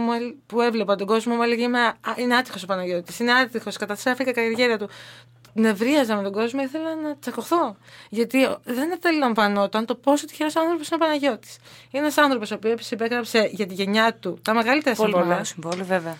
που 0.46 0.60
έβλεπα 0.60 0.96
τον 0.96 1.06
κόσμο 1.06 1.34
μου 1.34 1.42
έλεγε 1.42 1.68
είναι 2.16 2.36
άτυχος 2.36 2.62
ο 2.62 2.66
Παναγιώτης. 2.66 3.18
Είναι 3.18 3.32
άτυχος. 3.32 3.76
Καταστράφηκα 3.76 4.30
η 4.30 4.32
καριέρα 4.32 4.76
του. 4.78 4.88
Νευρίαζα 5.56 6.16
με 6.16 6.22
τον 6.22 6.32
κόσμο, 6.32 6.62
ήθελα 6.62 6.94
να 6.94 7.16
τσακωθώ. 7.16 7.76
Γιατί 8.10 8.48
δεν 8.64 8.92
αντιλαμβανόταν 8.92 9.86
το 9.86 9.94
πόσο 9.94 10.26
τυχερός 10.26 10.56
άνθρωπος 10.56 10.88
είναι 10.88 10.96
ο 11.02 11.06
Παναγιώτης. 11.06 11.56
Είναι 11.90 12.02
ένας 12.02 12.18
άνθρωπος 12.18 12.50
ο 12.50 12.54
οποίος 12.54 12.90
υπέγραψε 12.90 13.50
για 13.52 13.66
τη 13.66 13.74
γενιά 13.74 14.14
του 14.14 14.38
τα 14.42 14.54
μεγαλύτερα 14.54 14.94
συμβόλαια. 14.94 15.44
συμβόλαια, 15.44 15.84
βέβαια. 15.84 16.16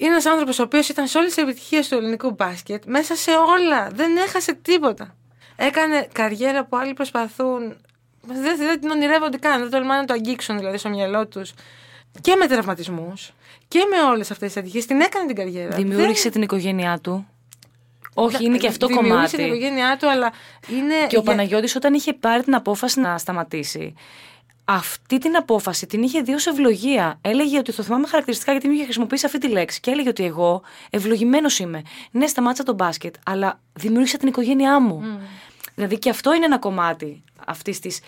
Είναι 0.00 0.10
ένας 0.10 0.26
άνθρωπος 0.26 0.58
ο 0.58 0.62
οποίος 0.62 0.88
ήταν 0.88 1.06
σε 1.06 1.18
όλες 1.18 1.34
τις 1.34 1.42
επιτυχίες 1.42 1.88
του 1.88 1.94
ελληνικού 1.94 2.30
μπάσκετ, 2.30 2.82
μέσα 2.86 3.14
σε 3.16 3.30
όλα. 3.30 3.88
Δεν 3.92 4.16
έχασε 4.16 4.54
τίποτα. 4.54 5.14
Έκανε 5.56 6.08
καριέρα 6.12 6.64
που 6.64 6.76
άλλοι 6.76 6.94
προσπαθούν 6.94 7.76
δεν, 8.22 8.56
δεν 8.56 8.80
την 8.80 8.90
ονειρεύονται 8.90 9.36
καν, 9.36 9.60
δεν 9.60 9.70
τολμάνε 9.70 10.00
να 10.00 10.06
το 10.06 10.12
αγγίξουν 10.12 10.58
δηλαδή 10.58 10.78
στο 10.78 10.88
μυαλό 10.88 11.26
τους. 11.26 11.52
Και 12.20 12.36
με 12.36 12.46
τραυματισμούς 12.46 13.32
και 13.68 13.86
με 13.90 14.08
όλες 14.10 14.30
αυτές 14.30 14.52
τις 14.52 14.62
ατυχίες. 14.62 14.86
Την 14.86 15.00
έκανε 15.00 15.26
την 15.26 15.36
καριέρα. 15.36 15.76
Δημιούργησε 15.76 16.22
δεν... 16.22 16.32
την 16.32 16.42
οικογένειά 16.42 16.98
του. 17.02 17.28
Όχι, 18.14 18.44
είναι 18.44 18.56
και 18.56 18.66
αυτό 18.66 18.86
κομμάτι. 18.86 19.02
Δημιούργησε 19.06 19.36
την 19.36 19.46
οικογένειά 19.46 19.96
του, 19.96 20.10
αλλά 20.10 20.32
είναι. 20.68 20.94
Και 21.08 21.16
ο 21.16 21.22
Παναγιώτης 21.22 21.76
όταν 21.76 21.94
είχε 21.94 22.12
πάρει 22.12 22.42
την 22.42 22.54
απόφαση 22.54 23.00
να 23.00 23.18
σταματήσει, 23.18 23.94
αυτή 24.64 25.18
την 25.18 25.36
απόφαση 25.36 25.86
την 25.86 26.02
είχε 26.02 26.20
δει 26.20 26.32
ως 26.32 26.46
ευλογία. 26.46 27.18
Έλεγε 27.20 27.58
ότι 27.58 27.74
το 27.74 27.82
θυμάμαι 27.82 28.06
χαρακτηριστικά 28.06 28.52
γιατί 28.52 28.66
μου 28.68 28.74
είχε 28.74 28.84
χρησιμοποιήσει 28.84 29.26
αυτή 29.26 29.38
τη 29.38 29.48
λέξη. 29.48 29.80
Και 29.80 29.90
έλεγε 29.90 30.08
ότι 30.08 30.24
εγώ 30.24 30.62
ευλογημένος 30.90 31.58
είμαι. 31.58 31.82
Ναι, 32.10 32.26
σταμάτησα 32.26 32.62
τον 32.62 32.74
μπάσκετ, 32.74 33.14
αλλά 33.24 33.60
δημιούργησα 33.72 34.18
την 34.18 34.28
οικογένειά 34.28 34.80
μου. 34.80 35.02
Mm. 35.04 35.20
Δηλαδή 35.74 35.98
και 35.98 36.10
αυτό 36.10 36.34
είναι 36.34 36.44
ένα 36.44 36.58
κομμάτι 36.58 37.22
αυτής 37.46 37.78
της 37.78 38.00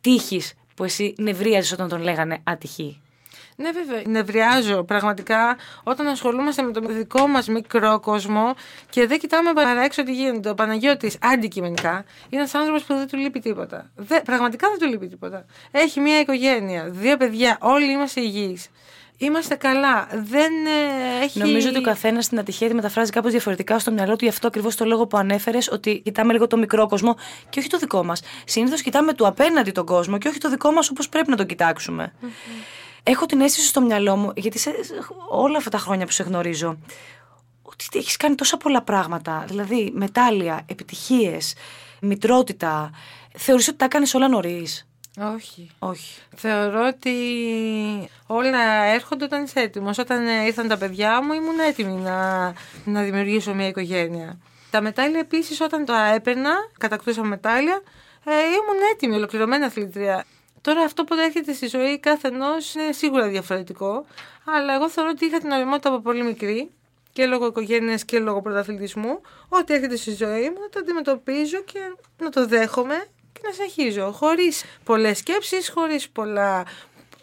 τύχης 0.00 0.54
που 0.74 0.84
εσύ 0.84 1.14
νευρίαζες 1.18 1.72
όταν 1.72 1.88
τον 1.88 2.00
λέγανε 2.00 2.38
ατυχή. 2.44 3.00
Ναι, 3.56 3.70
βέβαια. 3.70 4.02
Νευριάζω 4.06 4.84
πραγματικά 4.84 5.56
όταν 5.82 6.06
ασχολούμαστε 6.06 6.62
με 6.62 6.72
τον 6.72 6.86
δικό 6.88 7.26
μας 7.26 7.48
μικρό 7.48 8.00
κόσμο 8.00 8.54
και 8.90 9.06
δεν 9.06 9.18
κοιτάμε 9.18 9.52
παρά 9.52 9.82
έξω 9.84 10.02
τι 10.02 10.12
γίνεται. 10.12 10.48
Ο 10.48 10.54
Παναγιώτης 10.54 11.16
αντικειμενικά 11.20 12.04
είναι 12.28 12.40
ένας 12.40 12.54
άνθρωπος 12.54 12.82
που 12.82 12.94
δεν 12.94 13.08
του 13.08 13.16
λείπει 13.16 13.40
τίποτα. 13.40 13.90
Δε, 13.96 14.20
πραγματικά 14.20 14.68
δεν 14.68 14.78
του 14.78 14.86
λείπει 14.86 15.08
τίποτα. 15.08 15.44
Έχει 15.70 16.00
μια 16.00 16.20
οικογένεια, 16.20 16.84
δύο 16.90 17.16
παιδιά, 17.16 17.58
όλοι 17.60 17.90
είμαστε 17.90 18.20
υγιείς. 18.20 18.70
Είμαστε 19.18 19.54
καλά. 19.54 20.08
Δεν 20.12 20.52
ε, 20.66 21.24
έχει. 21.24 21.38
Νομίζω 21.38 21.68
ότι 21.68 21.78
ο 21.78 21.82
καθένας 21.82 22.24
στην 22.24 22.38
ατυχία 22.38 22.68
τη 22.68 22.74
μεταφράζει 22.74 23.10
κάπως 23.10 23.30
διαφορετικά 23.30 23.78
στο 23.78 23.92
μυαλό 23.92 24.16
του. 24.16 24.24
Γι' 24.24 24.30
αυτό 24.30 24.46
ακριβώς 24.46 24.76
το 24.76 24.84
λόγο 24.84 25.06
που 25.06 25.16
ανέφερες, 25.16 25.68
ότι 25.72 26.00
κοιτάμε 26.04 26.32
λίγο 26.32 26.46
το 26.46 26.56
μικρό 26.56 26.86
κόσμο 26.86 27.16
και 27.48 27.58
όχι 27.58 27.68
το 27.68 27.78
δικό 27.78 28.04
μας. 28.04 28.22
Συνήθως 28.44 28.82
κοιτάμε 28.82 29.12
του 29.12 29.26
απέναντι 29.26 29.70
τον 29.70 29.86
κόσμο 29.86 30.18
και 30.18 30.28
όχι 30.28 30.38
το 30.38 30.50
δικό 30.50 30.70
μας 30.70 30.90
όπως 30.90 31.08
πρέπει 31.08 31.30
να 31.30 31.36
το 31.36 31.44
κοιτάξουμε. 31.44 32.12
Έχω 33.08 33.26
την 33.26 33.40
αίσθηση 33.40 33.66
στο 33.66 33.80
μυαλό 33.80 34.16
μου, 34.16 34.32
γιατί 34.36 34.58
σε 34.58 34.70
όλα 35.28 35.56
αυτά 35.56 35.70
τα 35.70 35.78
χρόνια 35.78 36.06
που 36.06 36.12
σε 36.12 36.22
γνωρίζω, 36.22 36.78
ότι 37.62 37.84
έχεις 37.92 38.16
κάνει 38.16 38.34
τόσα 38.34 38.56
πολλά 38.56 38.82
πράγματα. 38.82 39.44
Δηλαδή, 39.48 39.92
μετάλλια, 39.94 40.62
επιτυχίες, 40.66 41.54
μητρότητα. 42.00 42.90
Θεωρείς 43.36 43.68
ότι 43.68 43.76
τα 43.76 43.84
έκανες 43.84 44.14
όλα 44.14 44.28
νωρίς; 44.28 44.86
Όχι. 45.34 45.70
Όχι. 45.78 46.20
Θεωρώ 46.36 46.86
ότι 46.86 47.14
όλα 48.26 48.84
έρχονται 48.84 49.24
όταν 49.24 49.44
είσαι 49.44 49.60
έτοιμος. 49.60 49.98
Όταν 49.98 50.26
ήρθαν 50.46 50.68
τα 50.68 50.76
παιδιά 50.78 51.22
μου, 51.22 51.32
ήμουν 51.32 51.58
έτοιμη 51.58 51.92
να, 52.00 52.46
να 52.84 53.02
δημιουργήσω 53.02 53.54
μια 53.54 53.66
οικογένεια. 53.66 54.38
Τα 54.70 54.80
μετάλλια 54.80 55.20
επίσης, 55.20 55.60
όταν 55.60 55.84
τα 55.84 56.06
έπαιρνα, 56.06 56.52
κατακτούσα 56.78 57.22
μετάλλια, 57.22 57.82
ε, 58.24 58.30
ήμουν 58.30 58.82
έτοιμη, 58.92 59.14
ολοκληρωμένη 59.14 59.64
αθλητρία. 59.64 60.24
Τώρα 60.66 60.82
αυτό 60.82 61.04
που 61.04 61.14
έρχεται 61.14 61.52
στη 61.52 61.66
ζωή 61.66 61.98
κάθε 61.98 62.28
ενό 62.28 62.52
είναι 62.76 62.92
σίγουρα 62.92 63.28
διαφορετικό. 63.28 64.06
Αλλά 64.44 64.74
εγώ 64.74 64.90
θεωρώ 64.90 65.10
ότι 65.10 65.24
είχα 65.24 65.38
την 65.38 65.50
οριμότητα 65.50 65.88
από 65.88 66.00
πολύ 66.00 66.22
μικρή 66.22 66.70
και 67.12 67.26
λόγω 67.26 67.46
οικογένειας 67.46 68.04
και 68.04 68.18
λόγω 68.18 68.42
πρωταθλητισμού. 68.42 69.20
Ό,τι 69.48 69.74
έρχεται 69.74 69.96
στη 69.96 70.14
ζωή 70.14 70.50
μου 70.50 70.60
να 70.60 70.68
το 70.68 70.78
αντιμετωπίζω 70.78 71.62
και 71.62 71.78
να 72.18 72.30
το 72.30 72.46
δέχομαι 72.46 73.06
και 73.32 73.40
να 73.44 73.52
συνεχίζω. 73.52 74.12
Χωρίς 74.12 74.64
πολλές 74.84 75.18
σκέψεις, 75.18 75.70
χωρίς 75.70 76.08
πολλά. 76.08 76.66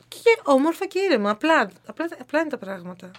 και 0.07 0.39
όμορφα 0.43 0.85
και 0.85 0.99
ήρεμα. 0.99 1.29
Απλά, 1.29 1.71
απλά, 1.85 2.07
απλά 2.19 2.39
είναι 2.39 2.49
τα 2.49 2.57
πράγματα. 2.57 3.11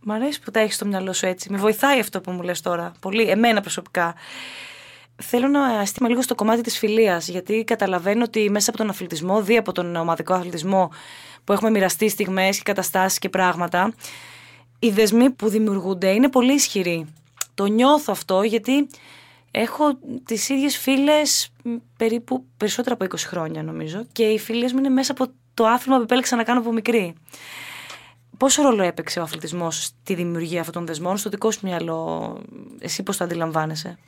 Μ' 0.00 0.12
αρέσει 0.12 0.40
που 0.40 0.50
τα 0.50 0.60
έχεις 0.60 0.74
στο 0.74 0.86
μυαλό 0.86 1.12
σου 1.12 1.26
έτσι. 1.26 1.50
Με 1.52 1.58
βοηθάει 1.58 2.00
αυτό 2.00 2.20
που 2.20 2.30
μου 2.30 2.42
λες 2.42 2.60
τώρα. 2.60 2.92
Πολύ, 3.00 3.28
εμένα 3.28 3.60
προσωπικά. 3.60 4.14
Θέλω 5.22 5.48
να 5.48 5.82
αστíme 5.82 6.08
λίγο 6.08 6.22
στο 6.22 6.34
κομμάτι 6.34 6.60
της 6.60 6.78
φιλίας, 6.78 7.28
γιατί 7.28 7.64
καταλαβαίνω 7.64 8.24
ότι 8.24 8.50
μέσα 8.50 8.70
από 8.70 8.78
τον 8.78 8.88
αθλητισμό, 8.88 9.42
δι' 9.42 9.56
από 9.56 9.72
τον 9.72 9.96
ομαδικό 9.96 10.34
αθλητισμό 10.34 10.90
που 11.44 11.52
έχουμε 11.52 11.70
μοιραστεί 11.70 12.08
στιγμές 12.08 12.56
και 12.56 12.62
καταστάσεις 12.64 13.18
και 13.18 13.28
πράγματα, 13.28 13.92
οι 14.78 14.90
δεσμοί 14.90 15.30
που 15.30 15.48
δημιουργούνται 15.48 16.10
είναι 16.10 16.28
πολύ 16.28 16.52
ισχυροί. 16.52 17.06
Το 17.54 17.66
νιώθω 17.66 18.12
αυτό 18.12 18.42
γιατί 18.42 18.88
Έχω 19.50 19.98
τις 20.24 20.48
ίδιες 20.48 20.76
φίλες 20.76 21.52
περίπου 21.96 22.44
περισσότερα 22.56 22.94
από 22.94 23.04
20 23.04 23.18
χρόνια 23.18 23.62
νομίζω 23.62 24.06
και 24.12 24.22
οι 24.22 24.38
φίλες 24.38 24.72
μου 24.72 24.78
είναι 24.78 24.88
μέσα 24.88 25.12
από 25.12 25.26
το 25.54 25.66
άθλημα 25.66 25.96
που 25.96 26.02
επέλεξα 26.02 26.36
να 26.36 26.42
κάνω 26.42 26.60
από 26.60 26.72
μικρή. 26.72 27.14
Πόσο 28.36 28.62
ρόλο 28.62 28.82
έπαιξε 28.82 29.20
ο 29.20 29.22
αθλητισμός 29.22 29.84
στη 29.84 30.14
δημιουργία 30.14 30.60
αυτών 30.60 30.74
των 30.74 30.86
δεσμών, 30.86 31.16
στο 31.16 31.30
δικό 31.30 31.50
σου 31.50 31.60
μυαλό, 31.62 32.36
εσύ 32.78 33.02
πώς 33.02 33.16
το 33.16 33.24
αντιλαμβάνεσαι; 33.24 33.98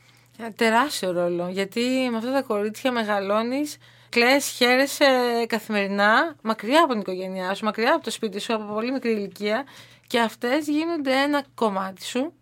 Ε, 0.47 0.51
τεράστιο 0.51 1.13
ρόλο, 1.13 1.49
γιατί 1.49 2.09
με 2.11 2.17
αυτά 2.17 2.33
τα 2.33 2.43
κορίτσια 2.43 2.93
μεγαλώνεις 2.93 3.77
κλαις, 4.09 4.47
χαίρεσαι 4.47 5.07
καθημερινά, 5.49 6.37
μακριά 6.43 6.83
από 6.83 6.93
την 6.93 7.01
οικογένειά 7.01 7.55
σου, 7.55 7.65
μακριά 7.65 7.95
από 7.95 8.05
το 8.05 8.11
σπίτι 8.11 8.41
σου, 8.41 8.55
από 8.55 8.73
πολύ 8.73 8.93
μικρή 8.93 9.11
ηλικία 9.11 9.65
και 10.07 10.21
αυτές 10.21 10.69
γίνονται 10.69 11.23
ένα 11.23 11.45
κομμάτι 11.55 12.05
σου 12.05 12.33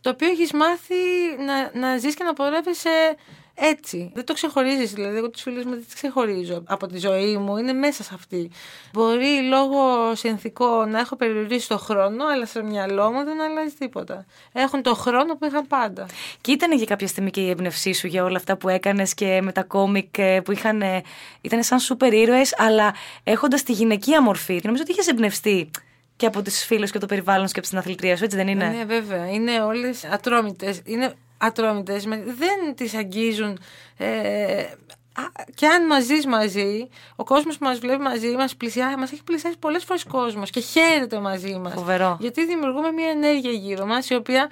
το 0.00 0.10
οποίο 0.10 0.28
έχεις 0.28 0.52
μάθει 0.52 0.94
να, 1.46 1.80
να 1.80 1.96
ζεις 1.96 2.14
και 2.14 2.24
να 2.24 2.32
πορεύεσαι 2.32 3.16
έτσι. 3.60 4.10
Δεν 4.14 4.24
το 4.24 4.32
ξεχωρίζεις. 4.32 4.92
Δηλαδή, 4.92 5.16
εγώ 5.16 5.30
τους 5.30 5.42
φίλους 5.42 5.64
μου 5.64 5.70
δεν 5.70 5.84
τις 5.84 5.94
ξεχωρίζω 5.94 6.62
από 6.66 6.86
τη 6.86 6.98
ζωή 6.98 7.36
μου. 7.36 7.56
Είναι 7.56 7.72
μέσα 7.72 8.02
σε 8.02 8.10
αυτή. 8.14 8.50
Μπορεί 8.92 9.42
λόγω 9.48 10.14
συνθηκό 10.14 10.84
να 10.84 10.98
έχω 10.98 11.16
περιορίσει 11.16 11.68
το 11.68 11.78
χρόνο, 11.78 12.24
αλλά 12.26 12.46
στο 12.46 12.62
μυαλό 12.64 13.12
μου 13.12 13.24
δεν 13.24 13.40
αλλάζει 13.40 13.74
τίποτα. 13.78 14.26
Έχουν 14.52 14.82
το 14.82 14.94
χρόνο 14.94 15.36
που 15.36 15.44
είχαν 15.44 15.66
πάντα. 15.66 16.06
Και 16.40 16.52
ήταν 16.52 16.72
για 16.72 16.86
κάποια 16.86 17.06
στιγμή 17.06 17.30
και 17.30 17.40
η 17.40 17.50
έμπνευσή 17.50 17.92
σου 17.92 18.06
για 18.06 18.24
όλα 18.24 18.36
αυτά 18.36 18.56
που 18.56 18.68
έκανες 18.68 19.14
και 19.14 19.40
με 19.42 19.52
τα 19.52 19.62
κόμικ 19.62 20.18
ε, 20.18 20.40
που 20.44 20.52
είχαν. 20.52 20.82
ήταν 21.40 21.62
σαν 21.62 21.78
σούπερ 21.78 22.12
ήρωες, 22.12 22.54
αλλά 22.58 22.94
έχοντας 23.24 23.62
τη 23.62 23.72
γυναικεία 23.72 24.22
μορφή. 24.22 24.60
Νομίζω 24.62 24.82
ότι 24.82 24.92
είχες 24.92 25.08
εμπνευστεί 25.08 25.70
και 26.18 26.26
από 26.26 26.42
τις 26.42 26.64
φίλους 26.64 26.90
και 26.90 26.98
το 26.98 27.06
περιβάλλον 27.06 27.46
και 27.46 27.58
από 27.58 27.68
την 27.68 27.78
αθλητρία 27.78 28.16
σου, 28.16 28.24
έτσι 28.24 28.36
δεν 28.36 28.48
είναι; 28.48 28.68
Ναι, 28.68 28.84
βέβαια. 28.84 29.30
Είναι 29.30 29.60
όλες 29.60 30.04
ατρόμητες. 30.04 30.80
Είναι 30.84 31.14
ατρόμητες. 31.38 32.04
Δεν 32.04 32.74
τις 32.74 32.94
αγγίζουν. 32.94 33.58
Ε, 33.96 34.64
και 35.54 35.66
αν 35.66 35.86
μαζί 35.86 36.28
μαζί, 36.28 36.88
ο 37.16 37.24
κόσμος 37.24 37.58
που 37.58 37.64
μας 37.64 37.78
βλέπει 37.78 38.02
μαζί 38.02 38.28
μας 38.28 38.56
μας 38.98 39.12
έχει 39.12 39.24
πλησιάσει 39.24 39.58
πολλές 39.58 39.84
φορές 39.84 40.04
κόσμος 40.04 40.50
και 40.50 40.60
χαίρεται 40.60 41.18
μαζί 41.20 41.58
μας. 41.58 41.72
Φοβερό. 41.72 42.16
Γιατί 42.20 42.46
δημιουργούμε 42.46 42.90
μια 42.90 43.08
ενέργεια 43.08 43.50
γύρω 43.50 43.86
μας 43.86 44.10
η 44.10 44.14
οποία 44.14 44.50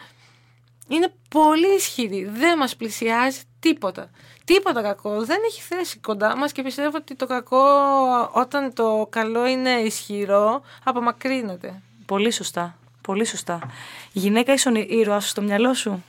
είναι 0.88 1.12
πολύ 1.28 1.74
ισχυρή. 1.76 2.24
Δεν 2.24 2.58
μας 2.58 2.76
πλησιάζει 2.76 3.40
τίποτα. 3.68 4.10
Τίποτα 4.44 4.82
κακό. 4.82 5.24
Δεν 5.24 5.38
έχει 5.46 5.62
θέση 5.62 5.98
κοντά 5.98 6.36
μας 6.36 6.52
και 6.52 6.62
πιστεύω 6.62 6.96
ότι 6.96 7.14
το 7.14 7.26
κακό 7.26 7.64
όταν 8.32 8.72
το 8.72 9.06
καλό 9.10 9.46
είναι 9.46 9.70
ισχυρό 9.70 10.62
απομακρύνεται. 10.84 11.82
Πολύ 12.06 12.30
σωστά. 12.30 12.78
Πολύ 13.00 13.24
σωστά. 13.24 13.60
Γυναίκα 14.12 14.52
ίσον 14.52 14.74
ήρωα 14.74 15.20
στο 15.20 15.42
μυαλό 15.42 15.74
σου; 15.74 16.04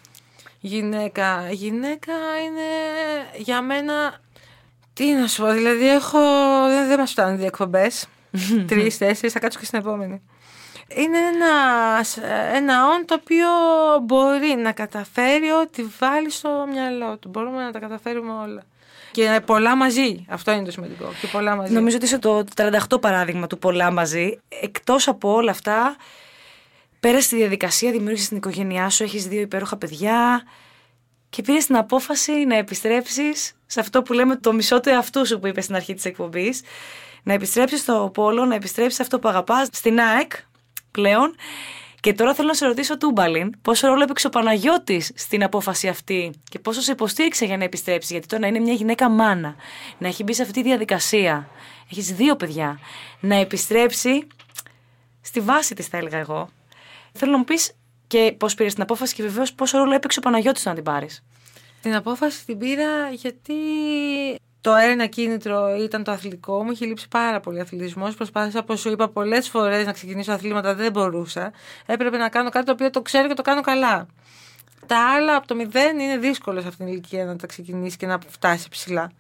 Γυναίκα. 0.60 1.52
Γυναίκα 1.52 2.14
είναι 2.46 2.70
για 3.38 3.62
μένα... 3.62 4.20
Τι 4.94 5.12
να 5.12 5.28
σου 5.28 5.42
πω, 5.42 5.52
δηλαδή 5.52 5.90
έχω... 5.90 6.20
Δεν, 6.68 6.88
δεν 6.88 7.00
μας 7.00 7.12
φτάνουν 7.12 7.38
δύο 7.38 7.46
εκπομπές. 7.46 8.08
Τρεις, 8.68 8.98
τέσσερις, 8.98 9.34
θα 9.34 9.40
κάτσω 9.40 9.60
και 9.60 9.66
στην 9.66 9.80
επόμενη 9.80 10.22
είναι 10.96 11.18
ένα, 11.18 12.06
ένα 12.54 12.88
όν 12.88 13.06
το 13.06 13.14
οποίο 13.14 13.48
μπορεί 14.04 14.56
να 14.58 14.72
καταφέρει 14.72 15.52
ό,τι 15.52 15.84
βάλει 16.00 16.32
στο 16.32 16.66
μυαλό 16.72 17.18
του. 17.18 17.30
Μπορούμε 17.30 17.64
να 17.64 17.72
τα 17.72 17.80
καταφέρουμε 17.80 18.32
όλα. 18.32 18.64
Και 19.12 19.42
πολλά 19.46 19.76
μαζί. 19.76 20.26
Αυτό 20.30 20.52
είναι 20.52 20.64
το 20.66 20.72
σημαντικό. 20.72 21.14
Και 21.22 21.28
πολλά 21.28 21.56
μαζί. 21.56 21.74
Νομίζω 21.74 21.96
ότι 21.96 22.06
είσαι 22.06 22.20
το 22.20 22.44
38 22.56 23.02
παράδειγμα 23.02 23.48
του 23.48 23.58
πολλά 23.58 23.92
μαζί. 23.92 24.40
Εκτός 24.62 25.08
από 25.08 25.34
όλα 25.34 25.52
αυτά, 25.52 25.96
πέρασε 27.00 27.30
τη 27.30 27.36
διαδικασία, 27.36 27.92
δημιούργησες 27.92 28.28
την 28.28 28.38
οικογένειά 28.38 28.90
σου, 28.90 29.04
έχεις 29.04 29.28
δύο 29.28 29.42
υπέροχα 29.42 29.78
παιδιά 29.78 30.44
και 31.30 31.42
πήρες 31.42 31.66
την 31.66 31.76
απόφαση 31.76 32.32
να 32.32 32.56
επιστρέψεις 32.56 33.54
σε 33.66 33.80
αυτό 33.80 34.02
που 34.02 34.14
λέμε 34.14 34.36
το 34.36 34.54
μισό 34.54 34.80
του 34.80 34.90
εαυτού 34.90 35.26
σου 35.26 35.40
που 35.40 35.48
είπες 35.48 35.64
στην 35.64 35.76
αρχή 35.76 35.94
της 35.94 36.06
εκπομπής 36.06 36.62
να 37.24 37.34
επιστρέψεις 37.34 37.80
στο 37.80 38.12
Πόλο, 38.14 38.46
να 38.46 38.56
επιστρέψεις 38.56 38.96
σε 38.96 39.02
αυτό 39.02 39.20
που 39.20 39.30
αγαπάς, 39.30 39.68
στην 39.72 40.00
ΑΕΚ 40.00 40.32
πλέον. 40.98 41.36
Και 42.00 42.14
τώρα 42.14 42.34
θέλω 42.34 42.48
να 42.48 42.54
σε 42.54 42.66
ρωτήσω, 42.66 42.98
Τούμπαλιν, 42.98 43.62
πόσο 43.62 43.88
ρόλο 43.88 44.04
έπαιξε 44.04 44.28
ο 44.28 44.30
Παναγιώτης 44.30 45.12
στην 45.16 45.44
απόφαση 45.44 45.88
αυτή 45.88 46.34
και 46.50 46.60
πόσο 46.60 46.82
σε 46.82 46.92
υποστήριξε 46.92 47.46
για 47.46 47.58
να 47.58 47.64
επιστρέψει. 47.64 48.12
Γιατί 48.12 48.28
τώρα 48.28 48.42
να 48.42 48.48
είναι 48.48 48.60
μια 48.60 48.74
γυναίκα 48.74 49.10
μάνα, 49.10 49.56
να 49.98 50.08
έχει 50.08 50.24
μπει 50.24 50.34
σε 50.34 50.42
αυτή 50.42 50.54
τη 50.54 50.62
διαδικασία. 50.62 51.50
Έχεις 51.92 52.14
δύο 52.14 52.36
παιδιά. 52.36 52.80
Να 53.20 53.36
επιστρέψει 53.36 54.28
στη 55.22 55.40
βάση 55.40 55.76
της, 55.76 55.88
θα 55.88 55.98
έλεγα 55.98 56.18
εγώ. 56.18 56.50
Θέλω 57.14 57.32
να 57.32 57.38
μου 57.38 57.44
πεις 57.44 57.72
και 58.08 58.36
πώς 58.38 58.56
πήρες 58.56 58.74
την 58.74 58.84
απόφαση 58.84 59.16
και 59.16 59.24
βεβαίως 59.24 59.54
πόσο 59.54 59.78
ρόλο 59.78 59.94
έπαιξε 59.94 60.20
ο 60.20 60.22
Παναγιώτης 60.22 60.66
να 60.66 60.74
την 60.74 60.84
πάρεις. 60.84 61.24
Την 61.82 61.96
απόφαση 61.96 62.46
την 62.46 62.58
πήρα 62.58 63.10
γιατί 63.12 63.54
το 64.68 64.76
ένα 64.76 65.06
κίνητρο 65.06 65.76
ήταν 65.76 66.04
το 66.04 66.12
αθλητικό. 66.12 66.64
Μου 66.64 66.72
είχε 66.72 66.86
λείψει 66.86 67.08
πάρα 67.08 67.40
πολύ 67.40 67.60
αθλητισμός. 67.60 68.16
Προσπάθησα, 68.16 68.60
όπως 68.60 68.80
σου 68.80 68.90
είπα, 68.90 69.10
πολλές 69.10 69.50
φορές 69.50 69.86
να 69.86 69.92
ξεκινήσω 69.92 70.32
αθλήματα, 70.32 70.76
δεν 70.76 70.92
μπορούσα. 70.92 71.52
Έπρεπε 71.86 72.18
να 72.18 72.30
κάνω 72.30 72.50
κάτι 72.50 72.66
το 72.66 72.72
οποίο 72.72 72.90
το 72.90 73.02
ξέρω 73.02 73.28
και 73.28 73.34
το 73.34 73.42
κάνω 73.42 73.62
καλά. 73.62 74.08
Τα 74.86 75.14
άλλα 75.14 75.36
από 75.36 75.48
το 75.48 75.56
μηδέν 75.56 76.00
είναι 76.00 76.18
δύσκολο 76.18 76.62
σε 76.62 76.68
αυτήν 76.68 76.86
την 76.86 76.94
ηλικία 76.94 77.26
να 77.26 77.36
τα 77.36 77.48
ξεκινήσει 77.48 77.98
και 77.98 78.06
να 78.06 78.20
φτάσει 78.28 78.70
ψηλά. 78.70 79.12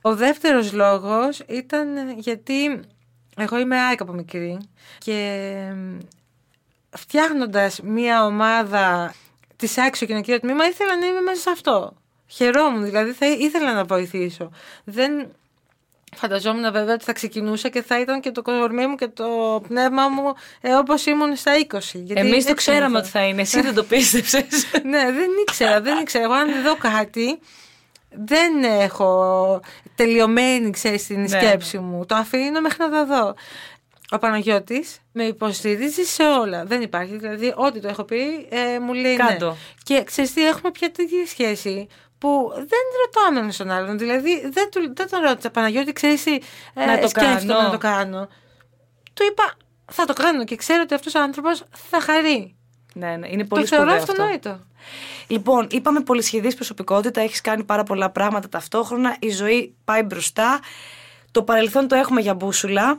Ο 0.00 0.14
δεύτερος 0.14 0.72
λόγος 0.72 1.38
ήταν 1.48 2.18
γιατί 2.18 2.80
εγώ 3.36 3.58
είμαι 3.58 3.80
άικα 3.80 4.02
από 4.02 4.12
μικρή 4.12 4.58
και 4.98 5.48
φτιάχνοντας 6.90 7.80
μια 7.80 8.24
ομάδα 8.24 9.14
της 9.56 9.78
άξιο 9.78 10.06
κοινωνικού 10.06 10.38
τμήμα 10.38 10.66
ήθελα 10.66 10.98
να 10.98 11.06
είμαι 11.06 11.20
μέσα 11.20 11.40
σε 11.40 11.50
αυτό. 11.50 11.94
Χαιρόμουν, 12.30 12.84
δηλαδή 12.84 13.12
θα 13.12 13.26
ήθελα 13.26 13.74
να 13.74 13.84
βοηθήσω. 13.84 14.50
Δεν 14.84 15.28
φανταζόμουν 16.16 16.72
βέβαια 16.72 16.94
ότι 16.94 17.04
θα 17.04 17.12
ξεκινούσα 17.12 17.68
και 17.68 17.82
θα 17.82 18.00
ήταν 18.00 18.20
και 18.20 18.30
το 18.30 18.42
κορμί 18.42 18.86
μου 18.86 18.94
και 18.94 19.08
το 19.08 19.60
πνεύμα 19.68 20.08
μου 20.08 20.34
ε, 20.60 20.72
όπως 20.72 21.06
ήμουν 21.06 21.36
στα 21.36 21.52
20. 21.68 21.78
Εμείς 22.08 22.46
το 22.46 22.54
ξέραμε 22.54 22.98
ότι 22.98 23.08
θα 23.08 23.26
είναι, 23.26 23.40
εσύ 23.40 23.60
δεν 23.60 23.74
το 23.74 23.84
πίστεψες. 23.84 24.66
ναι, 24.90 25.12
δεν 25.12 25.28
ήξερα, 25.42 25.80
δεν 25.80 25.98
ήξερα. 25.98 26.24
Εγώ 26.24 26.32
αν 26.32 26.62
δω 26.62 26.76
κάτι, 26.76 27.38
δεν 28.10 28.64
έχω 28.64 29.60
τελειωμένη, 29.94 30.70
ξέρεις, 30.70 31.06
την 31.06 31.20
ναι, 31.20 31.28
σκέψη 31.28 31.76
ναι. 31.76 31.82
μου. 31.82 32.06
Το 32.06 32.14
αφήνω 32.14 32.60
μέχρι 32.60 32.78
να 32.78 32.90
τα 32.90 33.04
δω. 33.04 33.34
Ο 34.10 34.18
Παναγιώτης 34.18 35.00
με 35.12 35.24
υποστηρίζει 35.24 36.02
σε 36.02 36.22
όλα. 36.22 36.64
Δεν 36.64 36.82
υπάρχει. 36.82 37.16
Δηλαδή, 37.16 37.52
ό,τι 37.56 37.80
το 37.80 37.88
έχω 37.88 38.04
πει, 38.04 38.46
ε, 38.48 38.78
μου 38.78 38.92
λέει 38.92 39.16
ναι. 39.16 39.26
Κάτω. 39.26 39.46
ναι. 39.46 39.54
Και 39.82 40.04
ξέρεις 40.04 40.32
τι, 40.32 40.46
έχουμε 40.46 40.70
πια 40.70 40.90
τέτοια 40.90 41.26
σχέση 41.26 41.86
που 42.18 42.52
δεν 42.54 42.80
ρωτάω 43.04 43.38
έναν 43.38 43.52
στον 43.52 43.70
άλλον. 43.70 43.98
Δηλαδή, 43.98 44.48
δεν, 44.50 44.70
του, 44.70 44.92
δεν 44.94 45.08
τον 45.10 45.20
ρώτησα, 45.20 45.50
Παναγιώτη, 45.50 45.92
ξέρεις 45.92 46.26
ε, 46.26 46.40
να 46.74 46.98
το 46.98 47.08
κάνω. 47.10 47.62
να 47.62 47.70
το 47.70 47.78
κάνω. 47.78 48.28
Του 49.14 49.22
είπα, 49.30 49.52
θα 49.92 50.04
το 50.04 50.12
κάνω 50.12 50.44
και 50.44 50.56
ξέρω 50.56 50.82
ότι 50.82 50.94
αυτός 50.94 51.14
ο 51.14 51.20
άνθρωπος 51.20 51.64
θα 51.90 52.00
χαρεί. 52.00 52.54
Ναι, 52.94 53.16
ναι, 53.16 53.28
είναι 53.28 53.44
πολύ 53.44 53.62
το 53.62 53.68
θεωρώ 53.76 53.92
αυτονόητο. 53.92 54.60
Λοιπόν, 55.26 55.66
είπαμε 55.70 56.00
πολυσχεδής 56.00 56.54
προσωπικότητα, 56.54 57.20
έχεις 57.20 57.40
κάνει 57.40 57.64
πάρα 57.64 57.82
πολλά 57.82 58.10
πράγματα 58.10 58.48
ταυτόχρονα, 58.48 59.16
η 59.18 59.30
ζωή 59.30 59.74
πάει 59.84 60.02
μπροστά, 60.02 60.60
το 61.30 61.42
παρελθόν 61.42 61.88
το 61.88 61.94
έχουμε 61.94 62.20
για 62.20 62.34
μπούσουλα, 62.34 62.98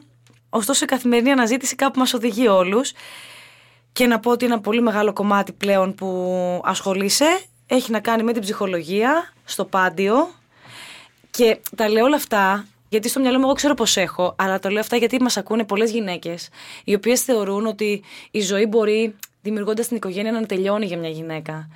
ωστόσο 0.54 0.84
η 0.84 0.88
καθημερινή 0.88 1.32
αναζήτηση 1.32 1.76
κάπου 1.76 2.00
μας 2.00 2.14
οδηγεί 2.14 2.48
όλους 2.48 2.92
και 3.92 4.08
να 4.08 4.20
πω 4.20 4.32
ότι 4.32 4.46
ένα 4.46 4.60
πολύ 4.60 4.82
μεγάλο 4.82 5.14
κομμάτι 5.14 5.52
πλέον 5.52 5.96
που 5.96 6.62
ασχολείσαι 6.64 7.40
έχει 7.68 7.92
να 7.92 8.00
κάνει 8.00 8.24
με 8.24 8.34
την 8.34 8.42
ψυχολογία 8.42 9.34
στο 9.46 9.66
πάντιο 9.66 10.30
και 11.32 11.60
τα 11.76 11.90
λέω 11.90 12.06
όλα 12.06 12.16
αυτά 12.16 12.66
γιατί 12.90 13.10
στο 13.10 13.20
μυαλό 13.20 13.38
μου 13.38 13.44
εγώ 13.44 13.54
ξέρω 13.54 13.74
πώς 13.74 13.98
έχω, 13.98 14.36
αλλά 14.38 14.60
το 14.60 14.70
λέω 14.70 14.80
αυτά 14.80 14.96
γιατί 14.96 15.22
μας 15.22 15.38
ακούνε 15.38 15.64
πολλές 15.64 15.92
γυναίκες 15.92 16.50
οι 16.84 16.94
οποίες 16.94 17.22
θεωρούν 17.22 17.66
ότι 17.66 18.04
η 18.32 18.42
ζωή 18.42 18.66
μπορεί 18.66 19.16
δημιουργώντας 19.42 19.88
την 19.88 19.98
οικογένεια 19.98 20.32
να 20.32 20.46
τελειώνει 20.46 20.86
για 20.86 20.98
μια 20.98 21.10
γυναίκα. 21.10 21.70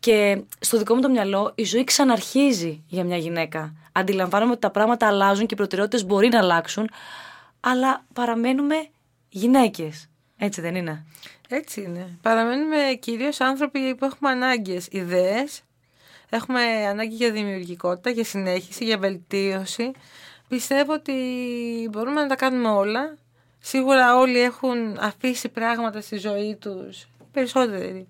Και 0.00 0.42
στο 0.60 0.78
δικό 0.78 0.94
μου 0.94 1.00
το 1.00 1.08
μυαλό 1.08 1.52
η 1.54 1.64
ζωή 1.64 1.84
ξαναρχίζει 1.84 2.82
για 2.88 3.04
μια 3.04 3.16
γυναίκα. 3.16 3.74
Αντιλαμβάνομαι 3.92 4.50
ότι 4.50 4.60
τα 4.60 4.70
πράγματα 4.70 5.06
αλλάζουν 5.06 5.46
και 5.46 5.54
οι 5.54 5.56
προτεραιότητες 5.56 6.06
μπορεί 6.06 6.28
να 6.28 6.38
αλλάξουν, 6.38 6.88
αλλά 7.70 8.04
παραμένουμε 8.12 8.88
γυναίκες. 9.28 10.08
Έτσι 10.38 10.60
δεν 10.60 10.74
είναι; 10.74 11.04
Έτσι 11.48 11.82
είναι. 11.82 12.18
Παραμένουμε 12.22 12.76
κυρίως 13.00 13.40
άνθρωποι 13.40 13.94
που 13.94 14.04
έχουμε 14.04 14.30
ανάγκες, 14.30 14.88
ιδέες. 14.90 15.62
Έχουμε 16.30 16.60
ανάγκη 16.86 17.14
για 17.14 17.30
δημιουργικότητα, 17.30 18.10
για 18.10 18.24
συνέχιση, 18.24 18.84
για 18.84 18.98
βελτίωση. 18.98 19.90
Πιστεύω 20.48 20.92
ότι 20.92 21.14
μπορούμε 21.90 22.20
να 22.20 22.26
τα 22.26 22.36
κάνουμε 22.36 22.68
όλα. 22.68 23.16
Σίγουρα 23.58 24.16
όλοι 24.18 24.40
έχουν 24.40 24.98
αφήσει 25.00 25.48
πράγματα 25.48 26.00
στη 26.00 26.16
ζωή 26.16 26.56
τους, 26.60 27.08
περισσότεροι, 27.32 28.08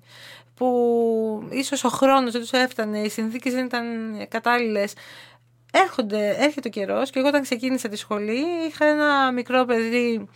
που 0.54 1.48
ίσως 1.50 1.84
ο 1.84 1.88
χρόνος 1.88 2.32
δεν 2.32 2.40
τους 2.40 2.52
έφτανε, 2.52 2.98
οι 2.98 3.08
συνθήκες 3.08 3.52
δεν 3.52 3.64
ήταν 3.64 3.84
κατάλληλες. 4.28 4.92
Έρχονται, 5.72 6.36
έρχεται 6.38 6.68
ο 6.68 6.70
καιρός 6.70 7.10
και 7.10 7.18
εγώ 7.18 7.28
όταν 7.28 7.42
ξεκίνησα 7.42 7.88
τη 7.88 7.96
σχολή 7.96 8.44
είχα 8.68 8.84
ένα 8.86 9.32
μικρό 9.32 9.64
παιδί 9.64 10.28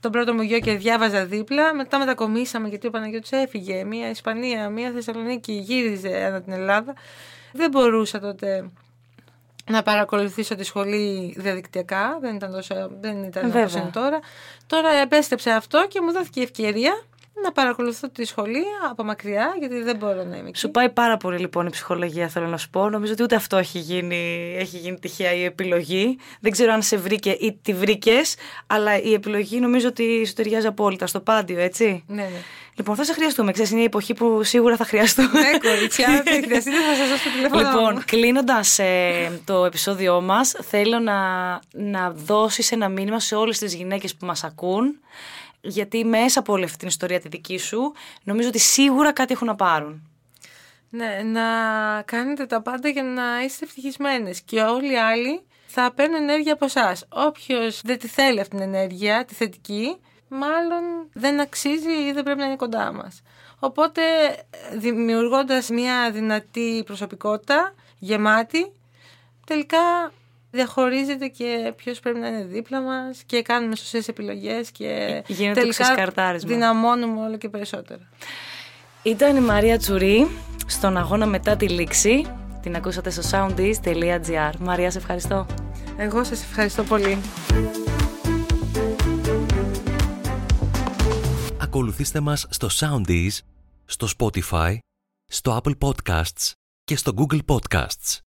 τον 0.00 0.12
πρώτο 0.12 0.34
μου 0.34 0.42
γιο 0.42 0.58
και 0.58 0.76
διάβαζα 0.76 1.24
δίπλα. 1.24 1.74
Μετά 1.74 1.98
μετακομίσαμε 1.98 2.68
γιατί 2.68 2.86
ο 2.86 2.90
Παναγιώτης 2.90 3.32
έφυγε. 3.32 3.84
Μία 3.84 4.10
Ισπανία, 4.10 4.68
μία 4.68 4.90
Θεσσαλονίκη 4.90 5.52
γύριζε 5.52 6.24
ανά 6.24 6.42
την 6.42 6.52
Ελλάδα. 6.52 6.94
Δεν 7.52 7.70
μπορούσα 7.70 8.20
τότε 8.20 8.70
να 9.70 9.82
παρακολουθήσω 9.82 10.54
τη 10.54 10.64
σχολή 10.64 11.34
διαδικτυακά. 11.36 12.18
Δεν 12.20 12.34
ήταν 12.34 12.52
τόσο, 12.52 12.90
δεν 13.00 13.22
ήταν 13.22 13.46
όπως 13.46 13.74
είναι 13.74 13.90
τώρα. 13.92 14.20
Τώρα 14.66 14.90
επέστρεψε 14.90 15.50
αυτό 15.50 15.86
και 15.88 16.00
μου 16.00 16.12
δόθηκε 16.12 16.40
η 16.40 16.42
ευκαιρία 16.42 17.02
να 17.44 17.52
παρακολουθώ 17.52 18.08
τη 18.08 18.24
σχολή 18.24 18.64
από 18.90 19.04
μακριά, 19.04 19.54
γιατί 19.58 19.82
δεν 19.82 19.96
μπορώ 19.96 20.24
να 20.24 20.36
είμαι 20.36 20.48
εκεί. 20.48 20.58
Σου 20.58 20.70
πάει 20.70 20.90
πάρα 20.90 21.16
πολύ 21.16 21.38
λοιπόν 21.38 21.66
η 21.66 21.70
ψυχολογία, 21.70 22.28
θέλω 22.28 22.46
να 22.46 22.56
σου 22.56 22.70
πω. 22.70 22.88
Νομίζω 22.88 23.12
ότι 23.12 23.22
ούτε 23.22 23.34
αυτό 23.34 23.56
έχει 23.56 23.78
γίνει, 23.78 24.54
έχει 24.58 24.76
γίνει 24.76 24.98
τυχαία 24.98 25.32
η 25.32 25.44
επιλογή. 25.44 26.18
Δεν 26.40 26.52
ξέρω 26.52 26.72
αν 26.72 26.82
σε 26.82 26.96
βρήκε 26.96 27.30
ή 27.30 27.58
τη 27.62 27.74
βρήκες, 27.74 28.36
αλλά 28.66 29.02
η 29.02 29.12
επιλογή 29.12 29.60
νομίζω 29.60 29.88
ότι 29.88 30.26
σου 30.26 30.32
ταιριάζει 30.32 30.66
απόλυτα 30.66 31.06
στο 31.06 31.20
πάντιο, 31.20 31.58
έτσι. 31.60 32.04
Ναι, 32.06 32.22
ναι. 32.22 32.42
Λοιπόν, 32.74 32.96
θα 32.96 33.04
σε 33.04 33.12
χρειαστούμε. 33.12 33.52
Ξέρεις, 33.52 33.70
είναι 33.70 33.80
η 33.80 33.84
εποχή 33.84 34.14
που 34.14 34.42
σίγουρα 34.42 34.76
θα 34.76 34.84
χρειαστούμε. 34.84 35.40
Ναι, 35.40 35.58
κορίτσια, 35.58 36.22
δεν 36.24 36.42
χρειαστεί, 36.42 36.70
θα 36.70 36.94
σας 36.94 37.08
δώσω 37.08 37.24
το 37.24 37.30
τηλέφωνο. 37.34 37.60
Λοιπόν, 37.60 38.04
κλείνοντας 38.04 38.78
ε, 38.78 39.40
το 39.44 39.64
επεισόδιό 39.64 40.20
μας, 40.20 40.54
θέλω 40.62 40.98
να, 40.98 41.18
να 41.72 42.10
δώσεις 42.10 42.72
ένα 42.72 42.88
μήνυμα 42.88 43.20
σε 43.20 43.34
όλες 43.34 43.58
τις 43.58 43.74
γυναίκες 43.74 44.14
που 44.14 44.26
μας 44.26 44.44
ακούν 44.44 44.98
γιατί 45.68 46.04
μέσα 46.04 46.40
από 46.40 46.52
όλη 46.52 46.64
αυτή 46.64 46.76
την 46.76 46.88
ιστορία 46.88 47.20
τη 47.20 47.28
δική 47.28 47.58
σου, 47.58 47.92
νομίζω 48.22 48.48
ότι 48.48 48.58
σίγουρα 48.58 49.12
κάτι 49.12 49.32
έχουν 49.32 49.46
να 49.46 49.54
πάρουν. 49.54 50.02
Ναι, 50.90 51.20
να 51.24 51.42
κάνετε 52.02 52.46
τα 52.46 52.62
πάντα 52.62 52.88
για 52.88 53.02
να 53.02 53.42
είστε 53.44 53.64
ευτυχισμένες 53.64 54.40
και 54.40 54.60
όλοι 54.60 54.92
οι 54.92 54.98
άλλοι 54.98 55.42
θα 55.66 55.92
παίρνουν 55.94 56.22
ενέργεια 56.22 56.52
από 56.52 56.64
εσάς. 56.64 57.04
Όποιος 57.08 57.80
δεν 57.84 57.98
τη 57.98 58.08
θέλει 58.08 58.40
αυτή 58.40 58.56
την 58.56 58.64
ενέργεια, 58.64 59.24
τη 59.24 59.34
θετική, 59.34 59.96
μάλλον 60.28 60.82
δεν 61.12 61.40
αξίζει 61.40 62.06
ή 62.08 62.12
δεν 62.12 62.22
πρέπει 62.22 62.38
να 62.38 62.46
είναι 62.46 62.56
κοντά 62.56 62.92
μας. 62.92 63.22
Οπότε, 63.58 64.02
δημιουργώντας 64.72 65.68
μια 65.68 66.10
δυνατή 66.10 66.82
προσωπικότητα, 66.86 67.74
γεμάτη, 67.98 68.72
τελικά 69.46 70.12
διαχωρίζεται 70.50 71.26
και 71.26 71.72
ποιος 71.76 72.00
πρέπει 72.00 72.18
να 72.18 72.28
είναι 72.28 72.44
δίπλα 72.44 72.80
μας 72.80 73.22
και 73.26 73.42
κάνουμε 73.42 73.76
σωστές 73.76 74.08
επιλογές 74.08 74.70
και 74.70 75.22
Γίνεται 75.26 75.60
τελικά 75.60 76.12
δυναμώνουμε 76.36 77.20
όλο 77.20 77.36
και 77.36 77.48
περισσότερο. 77.48 78.00
Ήταν 79.02 79.36
η 79.36 79.40
Μαρία 79.40 79.78
Τσουρή 79.78 80.28
στον 80.66 80.96
αγώνα 80.96 81.26
μετά 81.26 81.56
τη 81.56 81.68
λήξη. 81.68 82.24
Την 82.62 82.76
ακούσατε 82.76 83.10
στο 83.10 83.22
soundis.gr. 83.30 84.52
Μαρία, 84.58 84.90
σε 84.90 84.98
ευχαριστώ. 84.98 85.46
Εγώ 85.96 86.24
σας 86.24 86.42
ευχαριστώ 86.42 86.82
πολύ. 86.82 87.18
Ακολουθήστε 91.60 92.20
μας 92.20 92.46
στο 92.50 92.68
Soundees, 92.72 93.38
στο 93.84 94.08
Spotify, 94.18 94.78
στο 95.26 95.60
Apple 95.62 95.74
Podcasts 95.78 96.52
και 96.84 96.96
στο 96.96 97.12
Google 97.16 97.40
Podcasts. 97.46 98.27